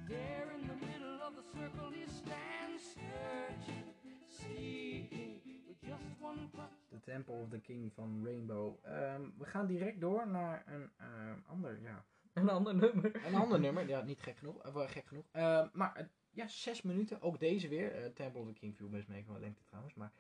There 0.08 0.47
in 0.55 0.67
the 0.67 0.79
middle 0.79 1.19
of 1.27 1.36
the 1.36 1.43
circle 1.43 1.91
he 1.91 2.05
stands 2.08 2.95
searching, 2.95 3.84
seeking 4.23 5.43
with 5.67 5.81
just 5.84 6.08
one 6.21 6.47
touch. 6.55 6.79
The 6.93 7.12
Temple 7.12 7.41
of 7.43 7.49
the 7.51 7.60
King 7.60 7.91
van 7.95 8.21
Rainbow. 8.23 8.77
Ehm, 8.84 9.21
we 9.38 9.45
gaan 9.45 9.67
direct 9.67 9.99
door 10.01 10.27
naar 10.27 10.63
een 10.67 10.89
ehm, 10.97 11.39
ander, 11.47 11.81
ja, 11.81 12.05
Een 12.34 12.49
ander 12.49 12.75
nummer. 12.75 13.25
Een 13.25 13.36
ander 13.36 13.60
nummer, 13.60 13.88
ja, 13.88 14.01
niet 14.01 14.21
gek 14.21 14.38
genoeg. 14.38 14.71
wel 14.73 14.88
gek 14.88 15.05
genoeg. 15.08 15.25
Eh, 15.31 15.65
maar 15.73 16.10
ja, 16.36 16.48
zes 16.48 16.82
minuten. 16.82 17.21
Ook 17.21 17.39
deze 17.39 17.67
weer. 17.67 17.95
eh, 17.95 18.12
Temple 18.12 18.41
of 18.41 18.48
the 18.48 18.54
King 18.54 18.76
viel 18.76 18.89
best 18.89 19.08
mee 19.08 19.24
qua 19.24 19.39
lengte 19.39 19.63
trouwens. 19.63 19.93
Maar 19.93 20.12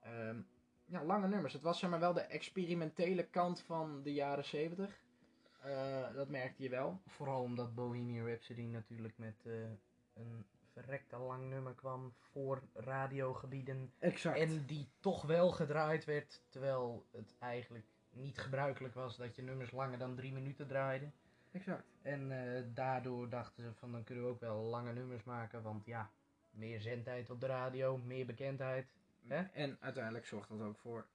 ehm, 0.00 0.40
ja, 0.84 1.04
lange 1.04 1.28
nummers. 1.28 1.52
Het 1.52 1.62
was 1.62 1.78
zeg 1.78 1.90
maar 1.90 2.00
wel 2.00 2.12
de 2.12 2.20
experimentele 2.20 3.24
kant 3.24 3.60
van 3.60 4.02
de 4.02 4.12
jaren 4.12 4.44
zeventig. 4.44 5.02
Eh, 5.60 6.14
dat 6.14 6.28
merkte 6.28 6.62
je 6.62 6.68
wel. 6.68 7.00
Vooral 7.06 7.42
omdat 7.42 7.74
Bohemian 7.74 8.26
Rhapsody 8.26 8.62
natuurlijk 8.62 9.18
met 9.18 9.46
eh, 9.46 9.52
een 10.14 10.44
verrekte 10.72 11.16
lang 11.18 11.48
nummer 11.48 11.74
kwam 11.74 12.14
voor 12.18 12.62
radiogebieden. 12.72 13.92
Exact. 13.98 14.38
En 14.38 14.66
die 14.66 14.88
toch 15.00 15.22
wel 15.22 15.50
gedraaid 15.50 16.04
werd, 16.04 16.42
terwijl 16.48 17.06
het 17.10 17.34
eigenlijk 17.38 17.86
niet 18.10 18.38
gebruikelijk 18.38 18.94
was 18.94 19.16
dat 19.16 19.36
je 19.36 19.42
nummers 19.42 19.70
langer 19.70 19.98
dan 19.98 20.14
drie 20.14 20.32
minuten 20.32 20.66
draaide. 20.66 21.10
Exact. 21.54 21.84
En 22.02 22.32
eh, 22.32 22.62
daardoor 22.74 23.28
dachten 23.28 23.62
ze 23.62 23.72
van 23.74 23.92
dan 23.92 24.04
kunnen 24.04 24.24
we 24.24 24.30
ook 24.30 24.40
wel 24.40 24.62
lange 24.62 24.92
nummers 24.92 25.24
maken, 25.24 25.62
want 25.62 25.86
ja, 25.86 26.10
meer 26.50 26.80
zendtijd 26.80 27.30
op 27.30 27.40
de 27.40 27.46
radio, 27.46 27.96
meer 27.96 28.26
bekendheid. 28.26 28.86
Hè? 29.26 29.42
En 29.42 29.76
uiteindelijk 29.80 30.26
zorgt 30.26 30.48
dat 30.48 30.60
ook 30.60 30.78
voor 30.78 31.06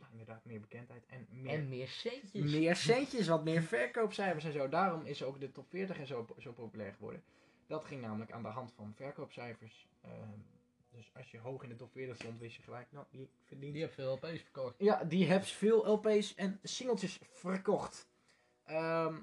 ja, 0.00 0.08
inderdaad 0.10 0.44
meer 0.44 0.60
bekendheid 0.60 1.06
en 1.06 1.26
meer, 1.30 1.52
En 1.52 1.68
meer 1.68 1.88
centjes. 1.88 2.52
meer 2.52 2.76
centjes, 2.76 3.28
wat 3.28 3.44
meer 3.44 3.62
verkoopcijfers 3.62 4.44
en 4.44 4.52
zo. 4.52 4.68
Daarom 4.68 5.04
is 5.04 5.22
ook 5.22 5.40
de 5.40 5.52
top 5.52 5.68
40 5.68 5.98
en 5.98 6.06
zo, 6.06 6.26
zo 6.38 6.52
populair 6.52 6.92
geworden. 6.92 7.22
Dat 7.66 7.84
ging 7.84 8.00
namelijk 8.00 8.32
aan 8.32 8.42
de 8.42 8.48
hand 8.48 8.72
van 8.72 8.92
verkoopcijfers. 8.94 9.88
Ehm, 10.00 10.38
dus 10.90 11.10
als 11.14 11.30
je 11.30 11.38
hoog 11.38 11.62
in 11.62 11.68
de 11.68 11.76
top 11.76 11.92
40 11.92 12.16
stond, 12.16 12.38
wist 12.40 12.56
je 12.56 12.62
gelijk, 12.62 12.86
nou, 12.90 13.06
die 13.10 13.28
verdient. 13.44 13.72
Die 13.72 13.82
heeft 13.82 13.94
veel 13.94 14.12
LP's 14.12 14.42
verkocht. 14.42 14.74
Ja, 14.78 15.04
die 15.04 15.24
heeft 15.24 15.50
veel 15.50 15.86
LP's 15.90 16.34
en 16.34 16.58
singeltjes 16.62 17.18
verkocht. 17.32 18.08
Ehm, 18.64 19.14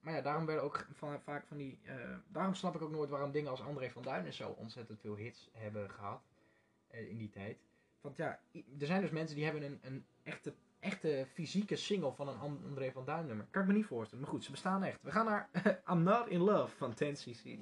maar 0.00 0.14
ja, 0.14 0.20
daarom 0.20 0.46
werden 0.46 0.64
ook 0.64 0.86
van, 0.92 1.20
vaak 1.20 1.46
van 1.46 1.56
die. 1.56 1.78
eh, 1.84 1.94
daarom 2.28 2.54
snap 2.54 2.74
ik 2.74 2.82
ook 2.82 2.90
nooit 2.90 3.10
waarom 3.10 3.30
dingen 3.32 3.50
als 3.50 3.62
André 3.62 3.90
van 3.90 4.02
Duin 4.02 4.24
en 4.26 4.32
zo 4.32 4.48
ontzettend 4.48 5.00
veel 5.00 5.16
hits 5.16 5.48
hebben 5.52 5.90
gehad. 5.90 6.22
eh, 6.88 7.08
in 7.10 7.16
die 7.18 7.30
tijd. 7.30 7.58
Want 8.00 8.16
ja, 8.16 8.40
er 8.78 8.86
zijn 8.86 9.00
dus 9.00 9.10
mensen 9.10 9.36
die 9.36 9.44
hebben 9.44 9.62
een, 9.62 9.78
een 9.82 10.04
echte, 10.22 10.54
echte 10.80 11.26
fysieke 11.32 11.76
single 11.76 12.12
van 12.12 12.28
een 12.28 12.38
And- 12.38 12.64
André 12.64 12.92
van 12.92 13.04
Duin 13.04 13.26
nummer. 13.26 13.46
Kan 13.50 13.62
ik 13.62 13.68
me 13.68 13.74
niet 13.74 13.86
voorstellen, 13.86 14.24
maar 14.24 14.32
goed, 14.32 14.44
ze 14.44 14.50
bestaan 14.50 14.82
echt. 14.82 14.98
We 15.02 15.10
gaan 15.10 15.24
naar 15.26 15.48
I'm 15.90 16.02
Not 16.02 16.28
In 16.28 16.40
Love 16.40 16.76
van 16.76 16.92
10cc. 16.94 17.58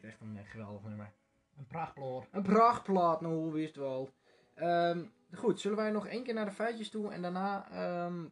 Dit 0.00 0.10
echt 0.10 0.20
een 0.20 0.36
eh, 0.38 0.50
geweldig 0.50 0.82
nummer. 0.82 1.12
Een 1.58 1.66
prachtploor. 1.66 2.26
Een 2.30 2.42
prachtplaat, 2.42 3.20
nou 3.20 3.34
hoe 3.34 3.52
wist 3.52 3.76
wel. 3.76 4.10
Ehm, 4.54 5.04
goed, 5.34 5.60
zullen 5.60 5.76
wij 5.76 5.90
nog 5.90 6.06
één 6.06 6.22
keer 6.24 6.34
naar 6.34 6.44
de 6.44 6.50
feitjes 6.52 6.90
toe 6.90 7.12
en 7.12 7.22
daarna 7.22 7.70
ehm, 7.70 8.24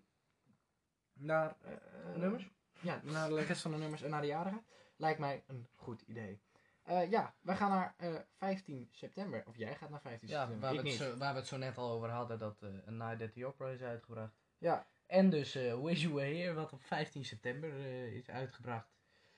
naar 1.12 1.56
eh, 1.62 1.72
eh, 1.72 2.16
Nummers? 2.16 2.50
Ja, 2.80 3.00
naar 3.02 3.28
de 3.28 3.40
rest 3.44 3.62
van 3.62 3.70
de 3.70 3.76
nummers 3.76 4.02
en 4.02 4.10
naar 4.10 4.20
de 4.20 4.26
jarigen. 4.26 4.64
Lijkt 4.96 5.18
mij 5.18 5.44
een 5.46 5.66
goed 5.76 6.00
idee. 6.02 6.40
Eh, 6.82 7.10
ja, 7.10 7.34
wij 7.40 7.56
gaan 7.56 7.70
naar 7.70 7.94
eh, 7.96 8.14
15 8.38 8.88
september. 8.92 9.42
Of 9.46 9.56
jij 9.56 9.74
gaat 9.76 9.90
naar 9.90 10.00
15 10.00 10.28
Ja, 10.28 10.38
september. 10.40 10.60
waar 10.60 10.70
we, 10.70 10.78
ik 10.78 10.90
het 10.90 11.00
niet. 11.00 11.08
zo, 11.10 11.16
waar 11.18 11.32
we 11.32 11.38
het 11.38 11.48
zo 11.48 11.56
net 11.56 11.78
al 11.78 11.90
over 11.90 12.08
hadden, 12.10 12.38
dat 12.38 12.62
eh 12.62 12.68
A 12.88 12.90
Night 12.90 13.22
at 13.22 13.32
the 13.32 13.46
Opera 13.46 13.68
is 13.70 13.82
uitgebracht. 13.82 14.34
Ja, 14.58 14.86
En 15.06 15.30
dus 15.30 15.54
eh 15.54 15.80
Wish 15.82 16.02
You 16.02 16.14
Were 16.14 16.34
Here, 16.36 16.54
wat 16.54 16.72
op 16.72 16.82
15 16.82 17.24
september 17.24 17.70
eh, 17.70 18.14
is 18.14 18.30
uitgebracht. 18.30 18.88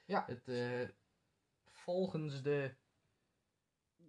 Ja. 0.04 0.24
Het 0.26 0.48
eh, 0.48 0.88
volgens 1.86 2.42
de 2.42 2.74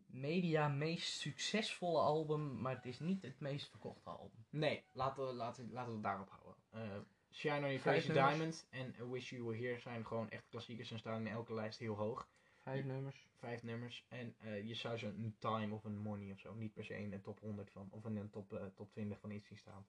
media 0.06 0.68
meest 0.68 1.20
succesvolle 1.20 2.00
album, 2.00 2.62
maar 2.62 2.76
het 2.76 2.86
is 2.86 3.00
niet 3.00 3.22
het 3.22 3.40
meest 3.40 3.70
verkochte 3.70 4.10
album. 4.10 4.46
nee, 4.50 4.84
laten 4.92 5.28
we, 5.28 5.34
laten, 5.34 5.72
laten 5.72 5.90
we 5.90 5.94
het 5.94 6.04
daarop 6.04 6.30
houden. 6.30 6.56
Eh 6.70 7.00
Shine 7.32 7.66
on 7.66 7.72
Your 7.72 7.80
Face. 7.80 8.14
Diamond 8.14 8.68
en 8.70 8.96
A 9.00 9.06
Wish 9.06 9.30
You 9.30 9.44
Were 9.44 9.58
Here 9.58 9.80
zijn 9.80 10.06
gewoon 10.06 10.30
echt 10.30 10.48
klassiekers 10.50 10.92
en 10.92 11.00
staan 11.00 11.20
in 11.20 11.28
elke 11.28 11.54
lijst 11.54 11.80
heel 11.80 11.96
hoog. 11.96 12.30
Vijf 12.58 12.86
nummers. 12.86 13.28
vijf 13.36 13.64
nummers. 13.64 14.06
En 14.10 14.36
eh, 14.40 14.68
je 14.68 14.76
zou 14.76 14.98
ze 14.98 15.06
een 15.06 15.36
Time 15.40 15.74
of 15.74 15.84
een 15.84 15.98
Money 15.98 16.32
of 16.32 16.40
zo 16.40 16.54
niet 16.54 16.74
per 16.74 16.86
se 16.86 16.98
in 16.98 17.10
de 17.10 17.22
top 17.22 17.40
100 17.40 17.72
van, 17.72 17.88
of 17.92 18.06
in 18.06 18.16
de 18.16 18.30
top, 18.30 18.54
eh, 18.54 18.66
top 18.76 18.92
20 18.92 19.20
van 19.20 19.32
iets 19.32 19.48
zien 19.48 19.58
staan. 19.58 19.88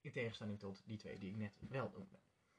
In 0.00 0.12
tegenstelling 0.12 0.58
tot 0.58 0.82
die 0.86 0.98
twee 0.98 1.18
die 1.18 1.30
ik 1.30 1.36
net 1.36 1.52
wel 1.68 1.90
noemde. 1.92 2.18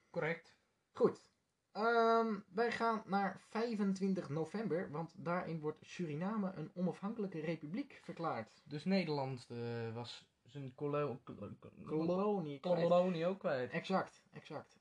Correct. 0.10 0.56
Goed. 0.92 1.28
Ehm, 1.74 2.40
wij 2.50 2.72
gaan 2.72 3.04
naar 3.06 3.42
25 3.50 4.30
november, 4.30 4.92
want 4.92 5.14
daarin 5.18 5.60
wordt 5.60 5.78
Suriname 5.86 6.52
een 6.56 6.72
onafhankelijke 6.74 7.40
republiek 7.40 8.00
verklaard. 8.04 8.62
Dus 8.66 8.86
Nederland 8.86 9.48
eh, 9.50 9.94
was 9.94 10.28
zijn 10.44 10.76
kolo 10.76 11.20
kolo- 11.24 11.50
Kolonie. 11.86 12.60
kwijt. 12.60 12.76
kolonie 12.88 13.26
ook 13.26 13.40
kwijt. 13.40 13.72
Exact, 13.72 14.24
exact. 14.32 14.80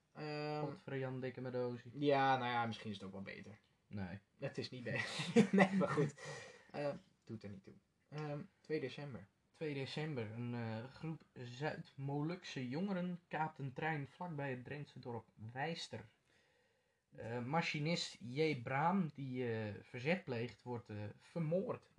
Jan 0.85 1.21
Dikke 1.21 1.41
Medozi. 1.41 1.91
ja, 1.93 2.37
nou 2.37 2.51
ja, 2.51 2.67
misschien 2.67 2.91
is 2.91 2.97
het 2.97 3.07
ook 3.07 3.13
wel 3.13 3.23
beter. 3.23 3.59
Nee. 3.87 4.19
Het 4.39 4.59
is 4.59 4.71
niet 4.71 4.83
beter. 4.85 5.07
nee, 5.59 5.73
maar 5.73 5.89
goed. 5.89 6.15
Ehm, 6.71 6.97
doet 7.25 7.43
er 7.43 7.51
niet 7.51 7.63
toe. 7.63 7.75
Ehm, 8.09 8.41
2 8.61 8.81
december. 8.81 9.27
2 9.55 9.75
december. 9.75 10.31
Een 10.33 10.55
eh, 10.55 10.85
groep 10.95 11.23
Zuid-Molukse 11.35 12.69
jongeren 12.69 13.21
kaapt 13.29 13.59
een 13.59 13.73
trein 13.73 14.09
vlakbij 14.09 14.51
het 14.51 14.65
Drentse 14.65 14.99
dorp 14.99 15.25
Wijster. 15.53 16.05
Eh, 17.17 17.39
machinist 17.39 18.17
J. 18.21 18.63
Braam, 18.63 19.11
die 19.15 19.53
eh, 19.53 19.75
verzet 19.83 20.25
pleegt, 20.25 20.63
wordt 20.63 20.89
eh, 20.89 20.97
vermoord. 21.21 21.91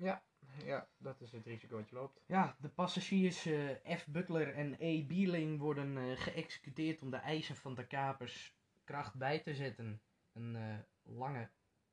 Ja, 0.65 0.88
dat 0.97 1.21
is 1.21 1.32
het 1.32 1.45
risico 1.45 1.76
wat 1.76 1.89
je 1.89 1.95
loopt. 1.95 2.21
Ja, 2.26 2.56
de 2.60 2.69
passagiers 2.69 3.47
F. 3.97 4.08
Butler 4.08 4.54
en 4.54 4.76
E. 4.80 5.06
Bieling 5.06 5.60
worden 5.60 6.17
geëxecuteerd 6.17 7.02
om 7.02 7.10
de 7.12 7.17
eisen 7.17 7.56
van 7.56 7.76
de 7.76 7.88
kapers 7.88 8.56
kracht 8.84 9.15
bij 9.15 9.39
te 9.39 9.54
zetten. 9.54 10.02
Een 10.34 10.84
lange 11.04 11.49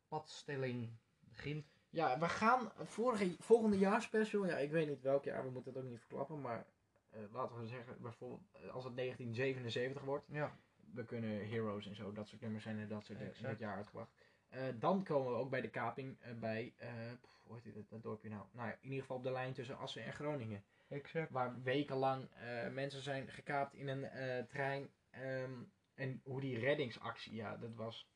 padstelling 0.09 0.91
begint. 1.21 1.67
Ja, 1.91 2.19
we 2.19 2.29
gaan 2.29 2.73
vorige, 2.77 3.37
volgende 3.39 3.79
jaar 3.79 4.03
special. 4.03 4.47
Ja, 4.47 4.57
ik 4.57 4.71
weet 4.71 4.89
niet 4.89 5.01
welk 5.01 5.25
jaar, 5.25 5.45
we 5.45 5.51
moeten 5.51 5.73
het 5.73 5.83
ook 5.83 5.89
niet 5.89 6.01
verklappen. 6.01 6.41
Maar 6.41 6.67
laten 7.33 7.61
we 7.61 7.67
zeggen, 7.67 7.97
bijvoorbeeld 8.01 8.43
als 8.55 8.85
het 8.85 8.97
1977 8.97 10.03
wordt. 10.03 10.25
Ja. 10.29 10.59
We 10.95 11.05
kunnen 11.05 11.49
Heroes 11.49 11.87
en 11.87 11.95
zo, 11.95 12.13
dat 12.13 12.29
soort 12.29 12.41
nummers 12.41 12.65
zijn 12.65 12.79
er 12.79 12.89
dat 12.89 13.05
soort 13.05 13.19
dingen 13.19 13.35
dat 13.43 13.59
jaar 13.59 13.77
uitgebracht. 13.77 14.11
Eh, 14.51 14.63
dan 14.79 15.05
komen 15.05 15.33
we 15.33 15.39
ook 15.39 15.51
bij 15.51 15.61
de 15.61 15.71
kaping 15.71 16.21
eh, 16.21 16.35
bij, 16.35 16.75
eh, 16.77 16.91
pff, 17.21 17.43
hoe 17.43 17.59
heet 17.63 17.75
het, 17.75 17.89
dat 17.89 18.03
dorpje 18.03 18.29
nou? 18.29 18.45
Nou 18.53 18.69
ja, 18.69 18.75
in 18.75 18.89
ieder 18.89 19.01
geval 19.01 19.17
op 19.17 19.23
de 19.23 19.33
lijn 19.33 19.53
tussen 19.53 19.79
Assen 19.79 20.05
en 20.05 20.13
Groningen. 20.13 20.65
Exact. 20.89 21.31
Waar 21.31 21.63
wekenlang 21.63 22.29
mensen 22.73 23.03
zijn 23.03 23.29
gekaapt 23.29 23.75
in 23.75 23.89
een 23.89 24.47
trein. 24.47 24.91
ehm, 25.11 25.53
en 25.95 26.21
hoe 26.25 26.41
die 26.41 26.59
reddingsactie, 26.59 27.35
ja, 27.35 27.57
dat 27.57 27.75
was... 27.75 28.09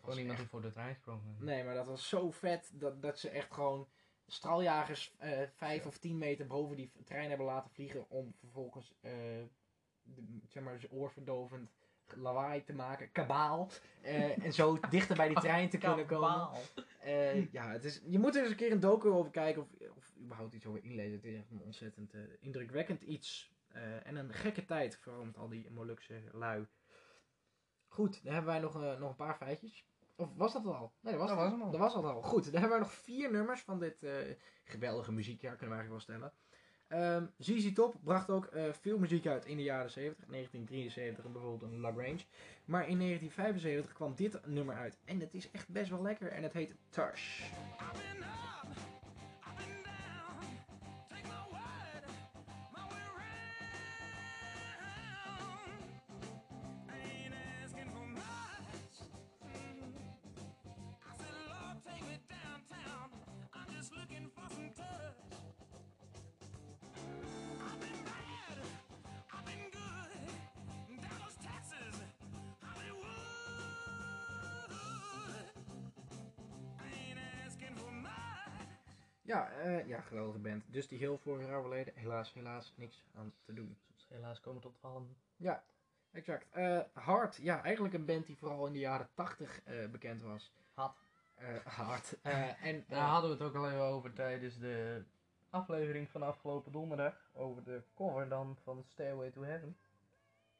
Gewoon 0.00 0.18
iemand 0.18 0.38
die 0.38 0.46
voor 0.46 0.62
de 0.62 0.72
trein 0.72 0.94
sprong. 0.94 1.20
Nee, 1.38 1.64
maar 1.64 1.74
dat 1.74 1.86
was 1.86 2.08
zo 2.08 2.30
vet 2.30 2.70
dat, 2.74 3.02
dat 3.02 3.18
ze 3.18 3.28
echt 3.28 3.54
gewoon 3.54 3.88
straljagers 4.26 5.14
eh 5.18 5.42
vijf 5.48 5.86
of 5.86 5.98
tien 5.98 6.18
meter 6.18 6.46
boven 6.46 6.76
die 6.76 6.90
trein 7.04 7.28
hebben 7.28 7.46
laten 7.46 7.70
vliegen 7.70 8.10
om 8.10 8.34
vervolgens, 8.38 8.94
de, 9.00 10.40
zeg 10.48 10.62
maar, 10.62 10.80
oorverdovend 10.90 11.70
lawaai 12.16 12.64
te 12.64 12.72
maken, 12.72 13.12
kabaal, 13.12 13.70
eh, 14.00 14.44
en 14.44 14.52
zo 14.52 14.78
dichter 14.90 15.16
bij 15.16 15.28
die 15.28 15.40
trein 15.48 15.68
te 15.68 15.78
kunnen 15.78 16.06
komen. 16.06 16.48
Eh, 17.00 17.52
ja, 17.52 17.70
het 17.70 17.84
is, 17.84 18.02
je 18.06 18.18
moet 18.18 18.36
er 18.36 18.42
eens 18.42 18.50
een 18.50 18.56
keer 18.56 18.72
een 18.72 18.80
docu 18.80 19.08
over 19.08 19.30
kijken 19.30 19.62
of, 19.62 19.68
of 19.96 20.12
überhaupt 20.20 20.54
iets 20.54 20.66
over 20.66 20.84
inlezen. 20.84 21.12
Het 21.12 21.24
is 21.24 21.36
echt 21.36 21.50
een 21.50 21.62
ontzettend 21.62 22.14
eh, 22.14 22.20
indrukwekkend 22.40 23.02
iets. 23.02 23.52
Eh, 23.68 24.06
en 24.06 24.16
een 24.16 24.32
gekke 24.32 24.64
tijd, 24.64 24.96
vooral 24.96 25.24
met 25.24 25.36
al 25.36 25.48
die 25.48 25.70
Molukse 25.70 26.22
lui. 26.32 26.66
Goed, 27.88 28.24
dan 28.24 28.32
hebben 28.32 28.52
wij 28.52 28.60
nog, 28.60 28.98
nog 28.98 29.10
een 29.10 29.16
paar 29.16 29.36
feitjes. 29.36 29.86
Of 30.16 30.28
was 30.36 30.52
dat 30.52 30.66
al? 30.66 30.92
Nee, 31.00 31.12
dat 31.12 31.20
was, 31.20 31.30
Dat 31.30 31.38
het 31.38 31.50
was 31.50 31.60
al. 31.60 31.70
Dat 31.70 31.80
was 31.80 31.94
het 31.94 32.04
al. 32.04 32.22
Goed, 32.22 32.44
dan 32.44 32.60
hebben 32.60 32.70
wij 32.70 32.78
nog 32.78 32.92
vier 32.92 33.30
nummers 33.30 33.60
van 33.60 33.78
dit 33.78 34.02
eh, 34.02 34.14
geweldige 34.64 35.12
muziekjaar, 35.12 35.56
kunnen 35.56 35.76
we 35.76 35.82
eigenlijk 35.82 36.06
wel 36.06 36.16
stellen. 36.16 36.32
Ehm 36.92 37.24
ZZ 37.38 37.72
Top 37.72 37.94
bracht 38.04 38.30
ook 38.30 38.46
eh, 38.46 38.62
veel 38.80 38.98
muziek 38.98 39.26
uit 39.26 39.44
in 39.44 39.56
de 39.56 39.62
jaren 39.62 39.90
70. 39.90 40.26
1973 40.28 41.32
bijvoorbeeld 41.32 41.72
een 41.72 41.80
Lagrange. 41.80 42.24
Maar 42.64 42.88
in 42.88 42.98
1975 42.98 43.92
kwam 43.92 44.14
dit 44.14 44.46
nummer 44.46 44.74
uit. 44.74 44.98
En 45.04 45.20
het 45.20 45.34
is 45.34 45.50
echt 45.50 45.68
best 45.68 45.90
wel 45.90 46.02
lekker. 46.02 46.28
En 46.28 46.42
het 46.42 46.52
heet 46.52 46.74
Tush. 46.88 47.42
Ja, 79.32 79.50
eh, 79.50 79.86
ja, 79.86 80.00
geweldige 80.00 80.38
band. 80.38 80.64
Dus 80.66 80.88
die 80.88 80.98
heel 80.98 81.18
vorig 81.18 81.46
jaar 81.46 81.58
overleden. 81.58 81.92
Helaas, 81.96 82.32
helaas, 82.32 82.72
niks 82.76 83.04
aan 83.14 83.32
te 83.44 83.52
doen. 83.52 83.76
Helaas 84.08 84.40
komen 84.40 84.60
tot 84.60 84.76
vallen. 84.80 85.16
Ja, 85.36 85.62
exact. 86.10 86.46
Eh 86.50 86.80
Hard, 86.92 87.36
ja, 87.36 87.62
eigenlijk 87.62 87.94
een 87.94 88.04
band 88.04 88.26
die 88.26 88.36
vooral 88.36 88.66
in 88.66 88.72
de 88.72 88.78
jaren 88.78 89.08
80 89.14 89.62
eh, 89.64 89.88
bekend 89.88 90.22
was. 90.22 90.52
Had. 90.74 90.96
Hard. 91.64 92.16
En 92.62 92.84
Daar 92.88 93.08
hadden 93.08 93.30
we 93.30 93.36
het 93.36 93.44
ook 93.44 93.62
al 93.62 93.70
even 93.70 93.82
over 93.82 94.12
tijdens 94.12 94.58
de 94.58 95.02
aflevering 95.50 96.08
van 96.08 96.22
afgelopen 96.22 96.72
donderdag. 96.72 97.30
Over 97.32 97.64
de 97.64 97.82
cover 97.94 98.28
dan 98.28 98.56
van 98.62 98.84
Stairway 98.88 99.30
to 99.30 99.42
Heaven. 99.42 99.76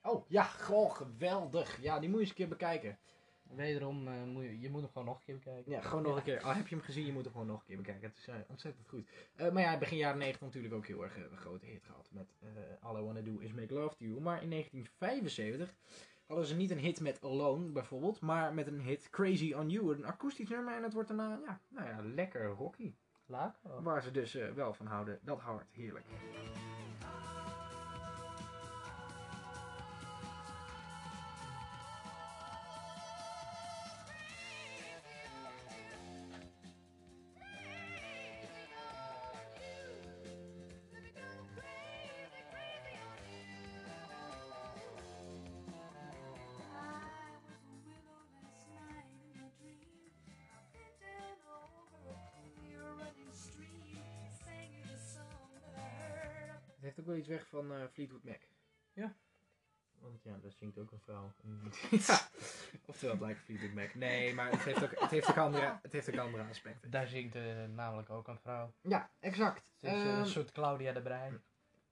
Oh, 0.02 0.28
ja, 0.28 0.42
geweldig. 0.42 1.80
Ja, 1.80 1.98
die 1.98 2.08
moet 2.08 2.18
je 2.18 2.20
eens 2.20 2.30
een 2.30 2.36
keer 2.36 2.48
bekijken. 2.48 2.98
Wederom, 3.56 4.08
eh, 4.08 4.22
moet 4.24 4.42
je, 4.42 4.60
je 4.60 4.70
moet 4.70 4.80
hem 4.80 4.90
gewoon 4.90 5.06
nog 5.06 5.16
een 5.16 5.24
keer 5.24 5.34
bekijken. 5.34 5.72
Ja, 5.72 5.80
gewoon 5.80 6.02
nog 6.02 6.16
een 6.16 6.22
keer. 6.22 6.40
Al 6.40 6.54
heb 6.54 6.68
je 6.68 6.74
hem 6.74 6.84
gezien, 6.84 7.06
je 7.06 7.12
moet 7.12 7.24
hem 7.24 7.32
gewoon 7.32 7.46
nog 7.46 7.60
een 7.60 7.66
keer 7.66 7.76
bekijken. 7.76 8.08
Het 8.08 8.18
is 8.18 8.28
eh, 8.28 8.34
ontzettend 8.48 8.88
goed. 8.88 9.08
Eh, 9.34 9.50
maar 9.50 9.62
ja, 9.62 9.78
begin 9.78 9.96
jaren 9.96 10.18
90 10.18 10.40
natuurlijk 10.40 10.74
ook 10.74 10.86
heel 10.86 11.02
erg 11.02 11.16
een 11.16 11.36
grote 11.36 11.66
hit 11.66 11.84
gehad 11.84 12.08
met 12.12 12.34
All 12.80 13.00
I 13.00 13.04
Wanna 13.04 13.20
Do 13.20 13.38
Is 13.38 13.52
Make 13.52 13.74
Love 13.74 13.96
To 13.96 14.04
You. 14.04 14.20
Maar 14.20 14.42
in 14.42 14.50
1975 14.50 15.74
hadden 16.26 16.46
ze 16.46 16.56
niet 16.56 16.70
een 16.70 16.78
hit 16.78 17.00
met 17.00 17.22
Alone 17.22 17.68
bijvoorbeeld, 17.68 18.20
maar 18.20 18.54
met 18.54 18.66
een 18.66 18.80
hit 18.80 19.10
Crazy 19.10 19.52
On 19.52 19.70
You. 19.70 19.94
Een 19.94 20.06
akoestisch 20.06 20.48
nummer 20.48 20.76
en 20.76 20.82
het 20.82 20.92
wordt 20.92 21.08
daarna, 21.08 21.40
ja, 21.46 21.60
nou 21.68 21.88
ja, 21.88 22.02
lekker 22.14 22.46
rocky. 22.46 22.94
Laak? 23.26 23.56
Waar 23.82 24.02
ze 24.02 24.10
dus 24.10 24.32
wel 24.32 24.74
van 24.74 24.86
houden. 24.86 25.18
Dat 25.22 25.40
hard, 25.40 25.72
heerlijk. 25.72 26.04
Heeft 56.96 57.00
ook 57.00 57.06
wel 57.06 57.16
iets 57.16 57.28
weg 57.28 57.46
van 57.46 57.72
eh, 57.72 57.78
Fleetwood 57.92 58.24
Mac. 58.24 58.40
Ja. 58.92 59.14
Want 59.98 60.22
ja, 60.22 60.38
daar 60.42 60.52
zingt 60.52 60.78
ook 60.78 60.90
een 60.90 61.00
vrouw. 61.00 61.32
ja. 62.06 62.18
Oftewel, 62.86 63.14
het 63.14 63.24
lijkt 63.24 63.40
Fleetwood 63.40 63.72
Mac. 63.72 63.94
Nee, 63.94 64.34
maar 64.34 64.50
het 64.50 64.60
heeft 64.60 64.82
ook, 64.82 65.00
het 65.00 65.10
heeft 65.10 65.30
ook, 65.30 65.36
andere, 65.36 65.78
het 65.82 65.92
heeft 65.92 66.08
ook 66.08 66.16
andere 66.16 66.42
aspecten. 66.48 66.90
Daar 66.90 67.06
zingt 67.06 67.34
eh, 67.34 67.64
namelijk 67.74 68.10
ook 68.10 68.28
een 68.28 68.38
vrouw. 68.38 68.72
Ja, 68.80 69.10
exact. 69.20 69.72
Het 69.80 69.92
is 69.92 70.02
eh, 70.02 70.08
Ehm, 70.08 70.18
een 70.18 70.26
soort 70.26 70.52
Claudia 70.52 70.92
de 70.92 71.02
Brij. 71.02 71.40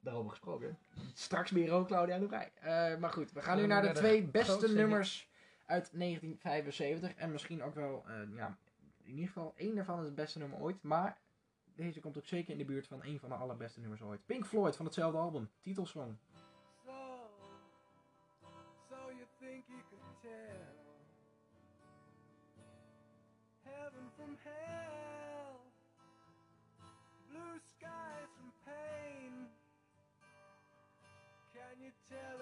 Daarover 0.01 0.31
gesproken. 0.31 0.79
Straks 1.15 1.51
meer 1.51 1.73
ook 1.73 1.87
Claudia 1.87 2.19
de 2.19 2.29
Vrij. 2.29 2.53
Eh, 2.55 2.99
maar 2.99 3.11
goed, 3.11 3.33
we 3.33 3.43
gaan 3.43 3.57
nu 3.57 3.67
naar 3.67 3.83
de 3.83 3.93
twee 3.93 4.23
beste 4.23 4.69
nummers 4.73 5.29
uit 5.67 5.91
1975. 5.93 7.15
En 7.15 7.33
misschien 7.33 7.63
ook 7.63 7.75
wel, 7.75 8.05
eh, 8.07 8.37
ja, 8.37 8.59
in 9.03 9.11
ieder 9.13 9.27
geval 9.27 9.53
één 9.57 9.75
daarvan 9.75 9.99
is 9.99 10.07
het 10.07 10.15
beste 10.15 10.39
nummer 10.39 10.59
ooit. 10.59 10.83
Maar 10.83 11.19
deze 11.81 12.01
komt 12.01 12.17
ook 12.17 12.27
zeker 12.27 12.53
in 12.53 12.59
de 12.59 12.65
buurt 12.65 12.87
van 12.87 13.05
een 13.05 13.19
van 13.19 13.29
de 13.29 13.35
allerbeste 13.35 13.81
nummers 13.81 14.03
ooit. 14.03 14.27
Pink 14.27 14.47
Floyd 14.47 14.77
van 14.77 14.85
hetzelfde 14.85 15.19
album, 15.19 15.51
titelsong. 15.61 16.17
So, 16.85 16.93
so 18.89 18.97
you 19.19 19.27
think 19.39 19.65
you 19.67 19.83
could 19.89 20.21
tell 20.23 20.61
heaven 23.63 24.07
from 24.17 24.37
hell, 24.43 25.61
blue 27.29 27.59
skies 27.75 28.31
from 28.37 28.53
pain? 28.65 29.33
Can 31.53 31.75
you 31.85 31.93
tell 32.09 32.39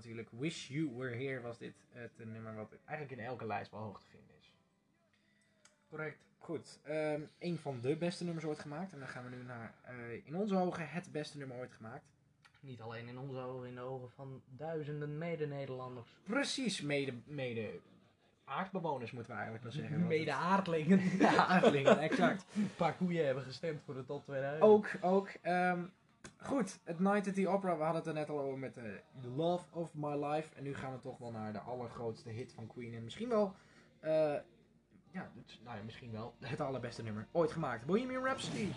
natuurlijk 0.00 0.28
Wish 0.38 0.68
You 0.68 0.90
Were 0.96 1.16
Here 1.16 1.40
was 1.40 1.58
dit 1.58 1.74
het 1.92 2.10
nummer 2.18 2.54
wat 2.54 2.72
eigenlijk 2.84 3.20
in 3.20 3.26
elke 3.26 3.46
lijst 3.46 3.70
wel 3.70 3.80
hoog 3.80 4.00
te 4.00 4.06
vinden 4.10 4.34
is. 4.40 4.52
Correct. 5.88 6.18
Goed, 6.38 6.78
ehm, 6.82 7.20
een 7.38 7.58
van 7.58 7.80
de 7.80 7.96
beste 7.96 8.24
nummers 8.24 8.44
ooit 8.46 8.58
gemaakt. 8.58 8.92
En 8.92 8.98
dan 8.98 9.08
gaan 9.08 9.24
we 9.24 9.36
nu 9.36 9.42
naar, 9.42 9.74
eh, 9.82 9.94
in 10.26 10.36
onze 10.36 10.56
ogen, 10.56 10.88
het 10.90 11.12
beste 11.12 11.38
nummer 11.38 11.56
ooit 11.56 11.72
gemaakt. 11.72 12.04
Niet 12.60 12.80
alleen 12.80 13.08
in 13.08 13.18
onze 13.18 13.38
ogen, 13.38 13.68
in 13.68 13.74
de 13.74 13.80
ogen 13.80 14.10
van 14.10 14.42
duizenden 14.48 15.18
mede-Nederlanders. 15.18 16.08
Precies, 16.24 16.80
mede, 16.80 17.12
mede 17.24 17.80
aardbewoners 18.44 19.10
moeten 19.12 19.32
we 19.32 19.38
eigenlijk 19.40 19.62
wel 19.64 19.72
zeggen. 19.82 19.96
want 19.98 20.08
Mede-aardlingen. 20.08 20.98
het- 20.98 21.20
Ja, 21.30 21.46
aardlingen, 21.46 21.98
exact. 21.98 22.44
Een 22.54 22.70
paar 22.76 22.94
koeien 22.94 23.24
hebben 23.26 23.44
gestemd 23.44 23.82
voor 23.84 23.94
de 23.94 24.04
top 24.04 24.24
2000. 24.24 24.62
Ook, 24.62 24.88
ook. 25.00 25.28
ehm, 25.40 25.82
goed, 26.42 26.78
het 26.84 26.98
Night 26.98 27.28
at 27.28 27.34
the 27.34 27.48
Opera, 27.48 27.76
we 27.76 27.82
hadden 27.82 28.02
het 28.02 28.06
er 28.06 28.14
net 28.14 28.30
al 28.30 28.40
over 28.40 28.58
met 28.58 28.76
eh, 28.76 28.84
The 29.20 29.28
Love 29.28 29.64
of 29.70 29.94
My 29.94 30.24
Life. 30.24 30.54
En 30.54 30.62
nu 30.62 30.74
gaan 30.74 30.92
we 30.92 31.00
toch 31.00 31.18
wel 31.18 31.30
naar 31.30 31.52
de 31.52 31.58
allergrootste 31.58 32.30
hit 32.30 32.52
van 32.52 32.66
Queen. 32.66 32.94
En 32.94 33.04
misschien 33.04 33.28
wel, 33.28 33.54
eh, 34.00 34.34
ja, 35.10 35.30
nou 35.64 35.76
ja, 35.76 35.82
misschien 35.84 36.12
wel 36.12 36.34
het 36.38 36.60
allerbeste 36.60 37.02
nummer 37.02 37.26
ooit 37.32 37.52
gemaakt. 37.52 37.86
Bohemian 37.86 38.24
Rhapsody. 38.24 38.68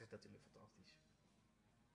Dit 0.00 0.08
is 0.08 0.14
natuurlijk 0.14 0.44
fantastisch. 0.52 0.96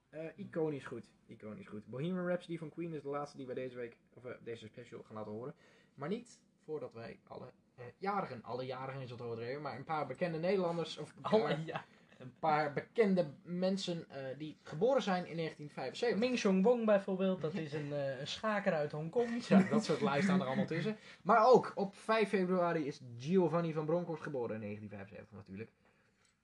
Eh, 0.09 0.45
iconisch 0.45 0.85
goed. 0.85 1.11
Iconisch 1.25 1.67
goed. 1.67 1.85
Bohemian 1.85 2.27
Rhapsody 2.27 2.57
van 2.57 2.69
Queen 2.69 2.93
is 2.93 3.01
de 3.01 3.09
laatste 3.09 3.37
die 3.37 3.45
wij 3.45 3.55
deze 3.55 3.75
week, 3.75 3.97
of 4.13 4.25
eh, 4.25 4.31
deze 4.43 4.67
special 4.67 5.03
gaan 5.03 5.15
laten 5.15 5.31
horen. 5.31 5.55
Maar 5.95 6.09
niet 6.09 6.39
voordat 6.63 6.93
wij 6.93 7.19
alle 7.27 7.51
eh, 7.75 7.85
jarigen, 7.97 8.43
alle 8.43 8.65
jarigen 8.65 9.01
is 9.01 9.09
het 9.11 9.21
overdreven, 9.21 9.61
maar 9.61 9.75
een 9.75 9.83
paar 9.83 10.07
bekende 10.07 10.37
Nederlanders, 10.37 10.97
of 10.97 11.13
Alle, 11.21 11.57
ja. 11.65 11.85
een 12.17 12.33
paar 12.39 12.73
bekende 12.73 13.33
mensen 13.43 14.09
eh, 14.09 14.37
die 14.37 14.57
geboren 14.61 15.01
zijn 15.01 15.25
in 15.27 15.37
1975. 15.37 16.19
Ming 16.19 16.39
Chong 16.39 16.63
Wong 16.63 16.85
bijvoorbeeld, 16.85 17.41
dat 17.41 17.53
is 17.53 17.73
een, 17.73 17.93
eh, 17.93 18.19
een 18.19 18.27
schaker 18.27 18.73
uit 18.73 18.91
Hongkong. 18.91 19.43
Ja, 19.47 19.63
dat 19.69 19.83
soort 19.83 20.01
lijsten 20.01 20.23
staan 20.23 20.41
er 20.41 20.47
allemaal 20.47 20.65
tussen. 20.65 20.97
Maar 21.21 21.45
ook 21.45 21.71
op 21.75 21.95
5 21.95 22.29
februari 22.29 22.87
is 22.87 23.01
Giovanni 23.17 23.73
van 23.73 23.85
Bronckhorst 23.85 24.23
geboren 24.23 24.55
in 24.55 24.61
1975 24.61 25.37
natuurlijk. 25.37 25.71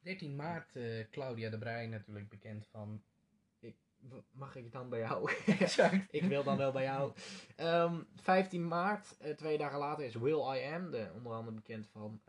13 0.01 0.35
maart, 0.35 0.75
eh, 0.75 1.09
Claudia 1.11 1.49
de 1.49 1.57
Breij 1.57 1.87
natuurlijk 1.87 2.29
bekend 2.29 2.67
van... 2.67 3.03
W- 4.09 4.15
Mag 4.31 4.55
ik 4.55 4.71
dan 4.71 4.89
bij 4.89 4.99
jou? 4.99 5.31
Exact. 5.59 6.07
ik 6.09 6.23
wil 6.23 6.43
dan 6.43 6.57
wel 6.57 6.71
bij 6.71 6.83
jou. 6.83 7.13
Ehm, 7.55 8.01
15 8.15 8.67
maart, 8.67 9.17
eh, 9.17 9.35
twee 9.35 9.57
dagen 9.57 9.79
later, 9.79 10.05
is 10.05 10.15
Will 10.15 10.55
I 10.55 10.73
Am, 10.73 10.91
de, 10.91 11.09
onder 11.15 11.31
andere 11.33 11.55
bekend 11.55 11.87
van 11.87 12.21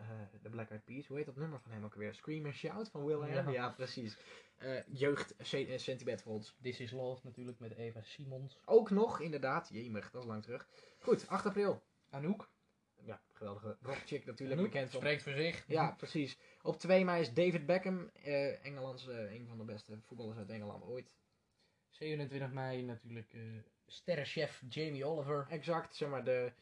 de 0.42 0.48
Black 0.50 0.70
Eyed 0.70 0.84
Peas. 0.84 1.06
Hoe 1.06 1.16
heet 1.16 1.26
dat 1.26 1.36
nummer 1.36 1.60
van 1.60 1.70
hem 1.72 1.84
ook 1.84 1.94
weer? 1.94 2.14
Scream 2.14 2.44
and 2.44 2.54
Shout 2.54 2.88
van 2.90 3.04
Will 3.04 3.16
I 3.28 3.36
Am? 3.38 3.46
Ja, 3.46 3.50
Ja. 3.50 3.70
precies. 3.70 4.16
Jeugd 4.92 5.34
se- 5.38 5.78
sentiment 5.78 6.22
voor 6.22 6.32
ons. 6.32 6.56
This 6.60 6.80
is 6.80 6.90
Love 6.90 7.20
natuurlijk 7.24 7.58
met 7.58 7.74
Eva 7.76 8.02
Simons. 8.02 8.58
Ook 8.64 8.90
nog, 8.90 9.20
inderdaad. 9.20 9.68
Jemig, 9.72 10.10
dat 10.10 10.22
is 10.22 10.28
lang 10.28 10.42
terug. 10.42 10.68
Goed, 10.98 11.28
8 11.28 11.46
april. 11.46 11.82
Anouk. 12.10 12.50
Ja, 13.04 13.20
geweldige 13.32 13.76
rockchick 13.80 14.24
natuurlijk, 14.26 14.62
bekend 14.62 14.92
spreekt 14.92 15.22
voor 15.22 15.32
zich. 15.32 15.64
Ja, 15.66 15.90
precies. 15.90 16.38
Op 16.62 16.78
2 16.78 17.04
mei 17.04 17.20
is 17.20 17.34
David 17.34 17.66
Beckham, 17.66 18.10
Engelands, 18.62 19.08
eh, 19.08 19.32
een 19.32 19.46
van 19.48 19.58
de 19.58 19.64
beste 19.64 19.98
voetballers 20.00 20.38
uit 20.38 20.50
Engeland 20.50 20.84
ooit. 20.84 21.12
27 21.90 22.52
mei 22.52 22.82
natuurlijk 22.82 23.32
eh 23.34 23.40
sterrenchef 23.86 24.62
Jamie 24.68 25.04
Oliver. 25.04 25.46
Exact, 25.48 25.96
zeg 25.96 26.08
maar 26.08 26.24
de, 26.24 26.52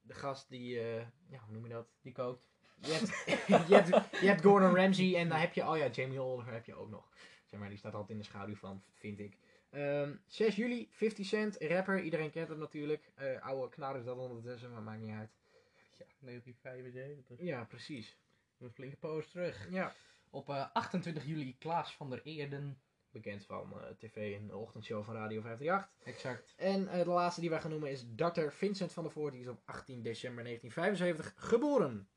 de 0.00 0.14
gast 0.14 0.48
die, 0.48 0.80
ja, 1.28 1.40
hoe 1.44 1.52
noem 1.52 1.66
je 1.66 1.72
dat? 1.72 1.88
Die 2.02 2.12
kookt. 2.12 2.46
Je 2.80 2.92
hebt, 2.92 3.08
je, 3.68 3.74
hebt, 3.74 3.88
je 4.20 4.26
hebt 4.26 4.42
Gordon 4.42 4.74
Ramsay 4.76 5.14
en 5.14 5.28
dan 5.28 5.38
heb 5.38 5.52
je, 5.52 5.68
oh 5.68 5.76
ja, 5.76 5.88
Jamie 5.88 6.20
Oliver 6.20 6.52
heb 6.52 6.66
je 6.66 6.74
ook 6.74 6.90
nog. 6.90 7.08
Zeg 7.44 7.60
maar, 7.60 7.68
die 7.68 7.78
staat 7.78 7.92
altijd 7.92 8.10
in 8.10 8.18
de 8.18 8.24
schaduw 8.24 8.56
van, 8.56 8.82
vind 8.92 9.18
ik. 9.18 9.38
Ehm 9.70 10.14
6 10.26 10.56
juli, 10.56 10.88
50 10.90 11.26
Cent, 11.26 11.56
rapper, 11.60 12.00
iedereen 12.00 12.30
kent 12.30 12.48
hem 12.48 12.58
natuurlijk. 12.58 13.12
Oude 13.40 13.68
knar 13.68 13.96
is 13.98 14.04
dat 14.04 14.18
ondertussen, 14.18 14.72
maar 14.72 14.82
maakt 14.82 15.00
niet 15.00 15.14
uit. 15.14 15.30
Ja, 15.98 16.04
1975. 16.20 17.46
Ja, 17.46 17.64
precies. 17.64 18.18
Een 18.58 18.70
flinke 18.70 18.96
poos 18.96 19.30
terug. 19.30 19.70
Ja. 19.70 19.94
Op 20.30 20.48
eh, 20.48 20.66
28 20.72 21.24
juli 21.24 21.56
Klaas 21.58 21.96
van 21.96 22.10
der 22.10 22.22
Eerden. 22.22 22.78
Bekend 23.10 23.44
van 23.46 23.80
eh, 23.80 23.90
tv 23.98 24.36
en 24.36 24.46
de 24.46 24.56
ochtendshow 24.56 25.04
van 25.04 25.14
Radio 25.14 25.40
538. 25.40 26.14
Exact. 26.14 26.54
En 26.56 26.88
eh, 26.88 27.04
de 27.04 27.10
laatste 27.10 27.40
die 27.40 27.50
wij 27.50 27.60
gaan 27.60 27.70
noemen 27.70 27.90
is 27.90 28.04
Dr. 28.16 28.48
Vincent 28.48 28.92
van 28.92 29.02
der 29.02 29.12
Voort. 29.12 29.32
Die 29.32 29.42
is 29.42 29.48
op 29.48 29.60
18 29.64 30.02
december 30.02 30.44
1975 30.44 31.48
geboren. 31.48 32.08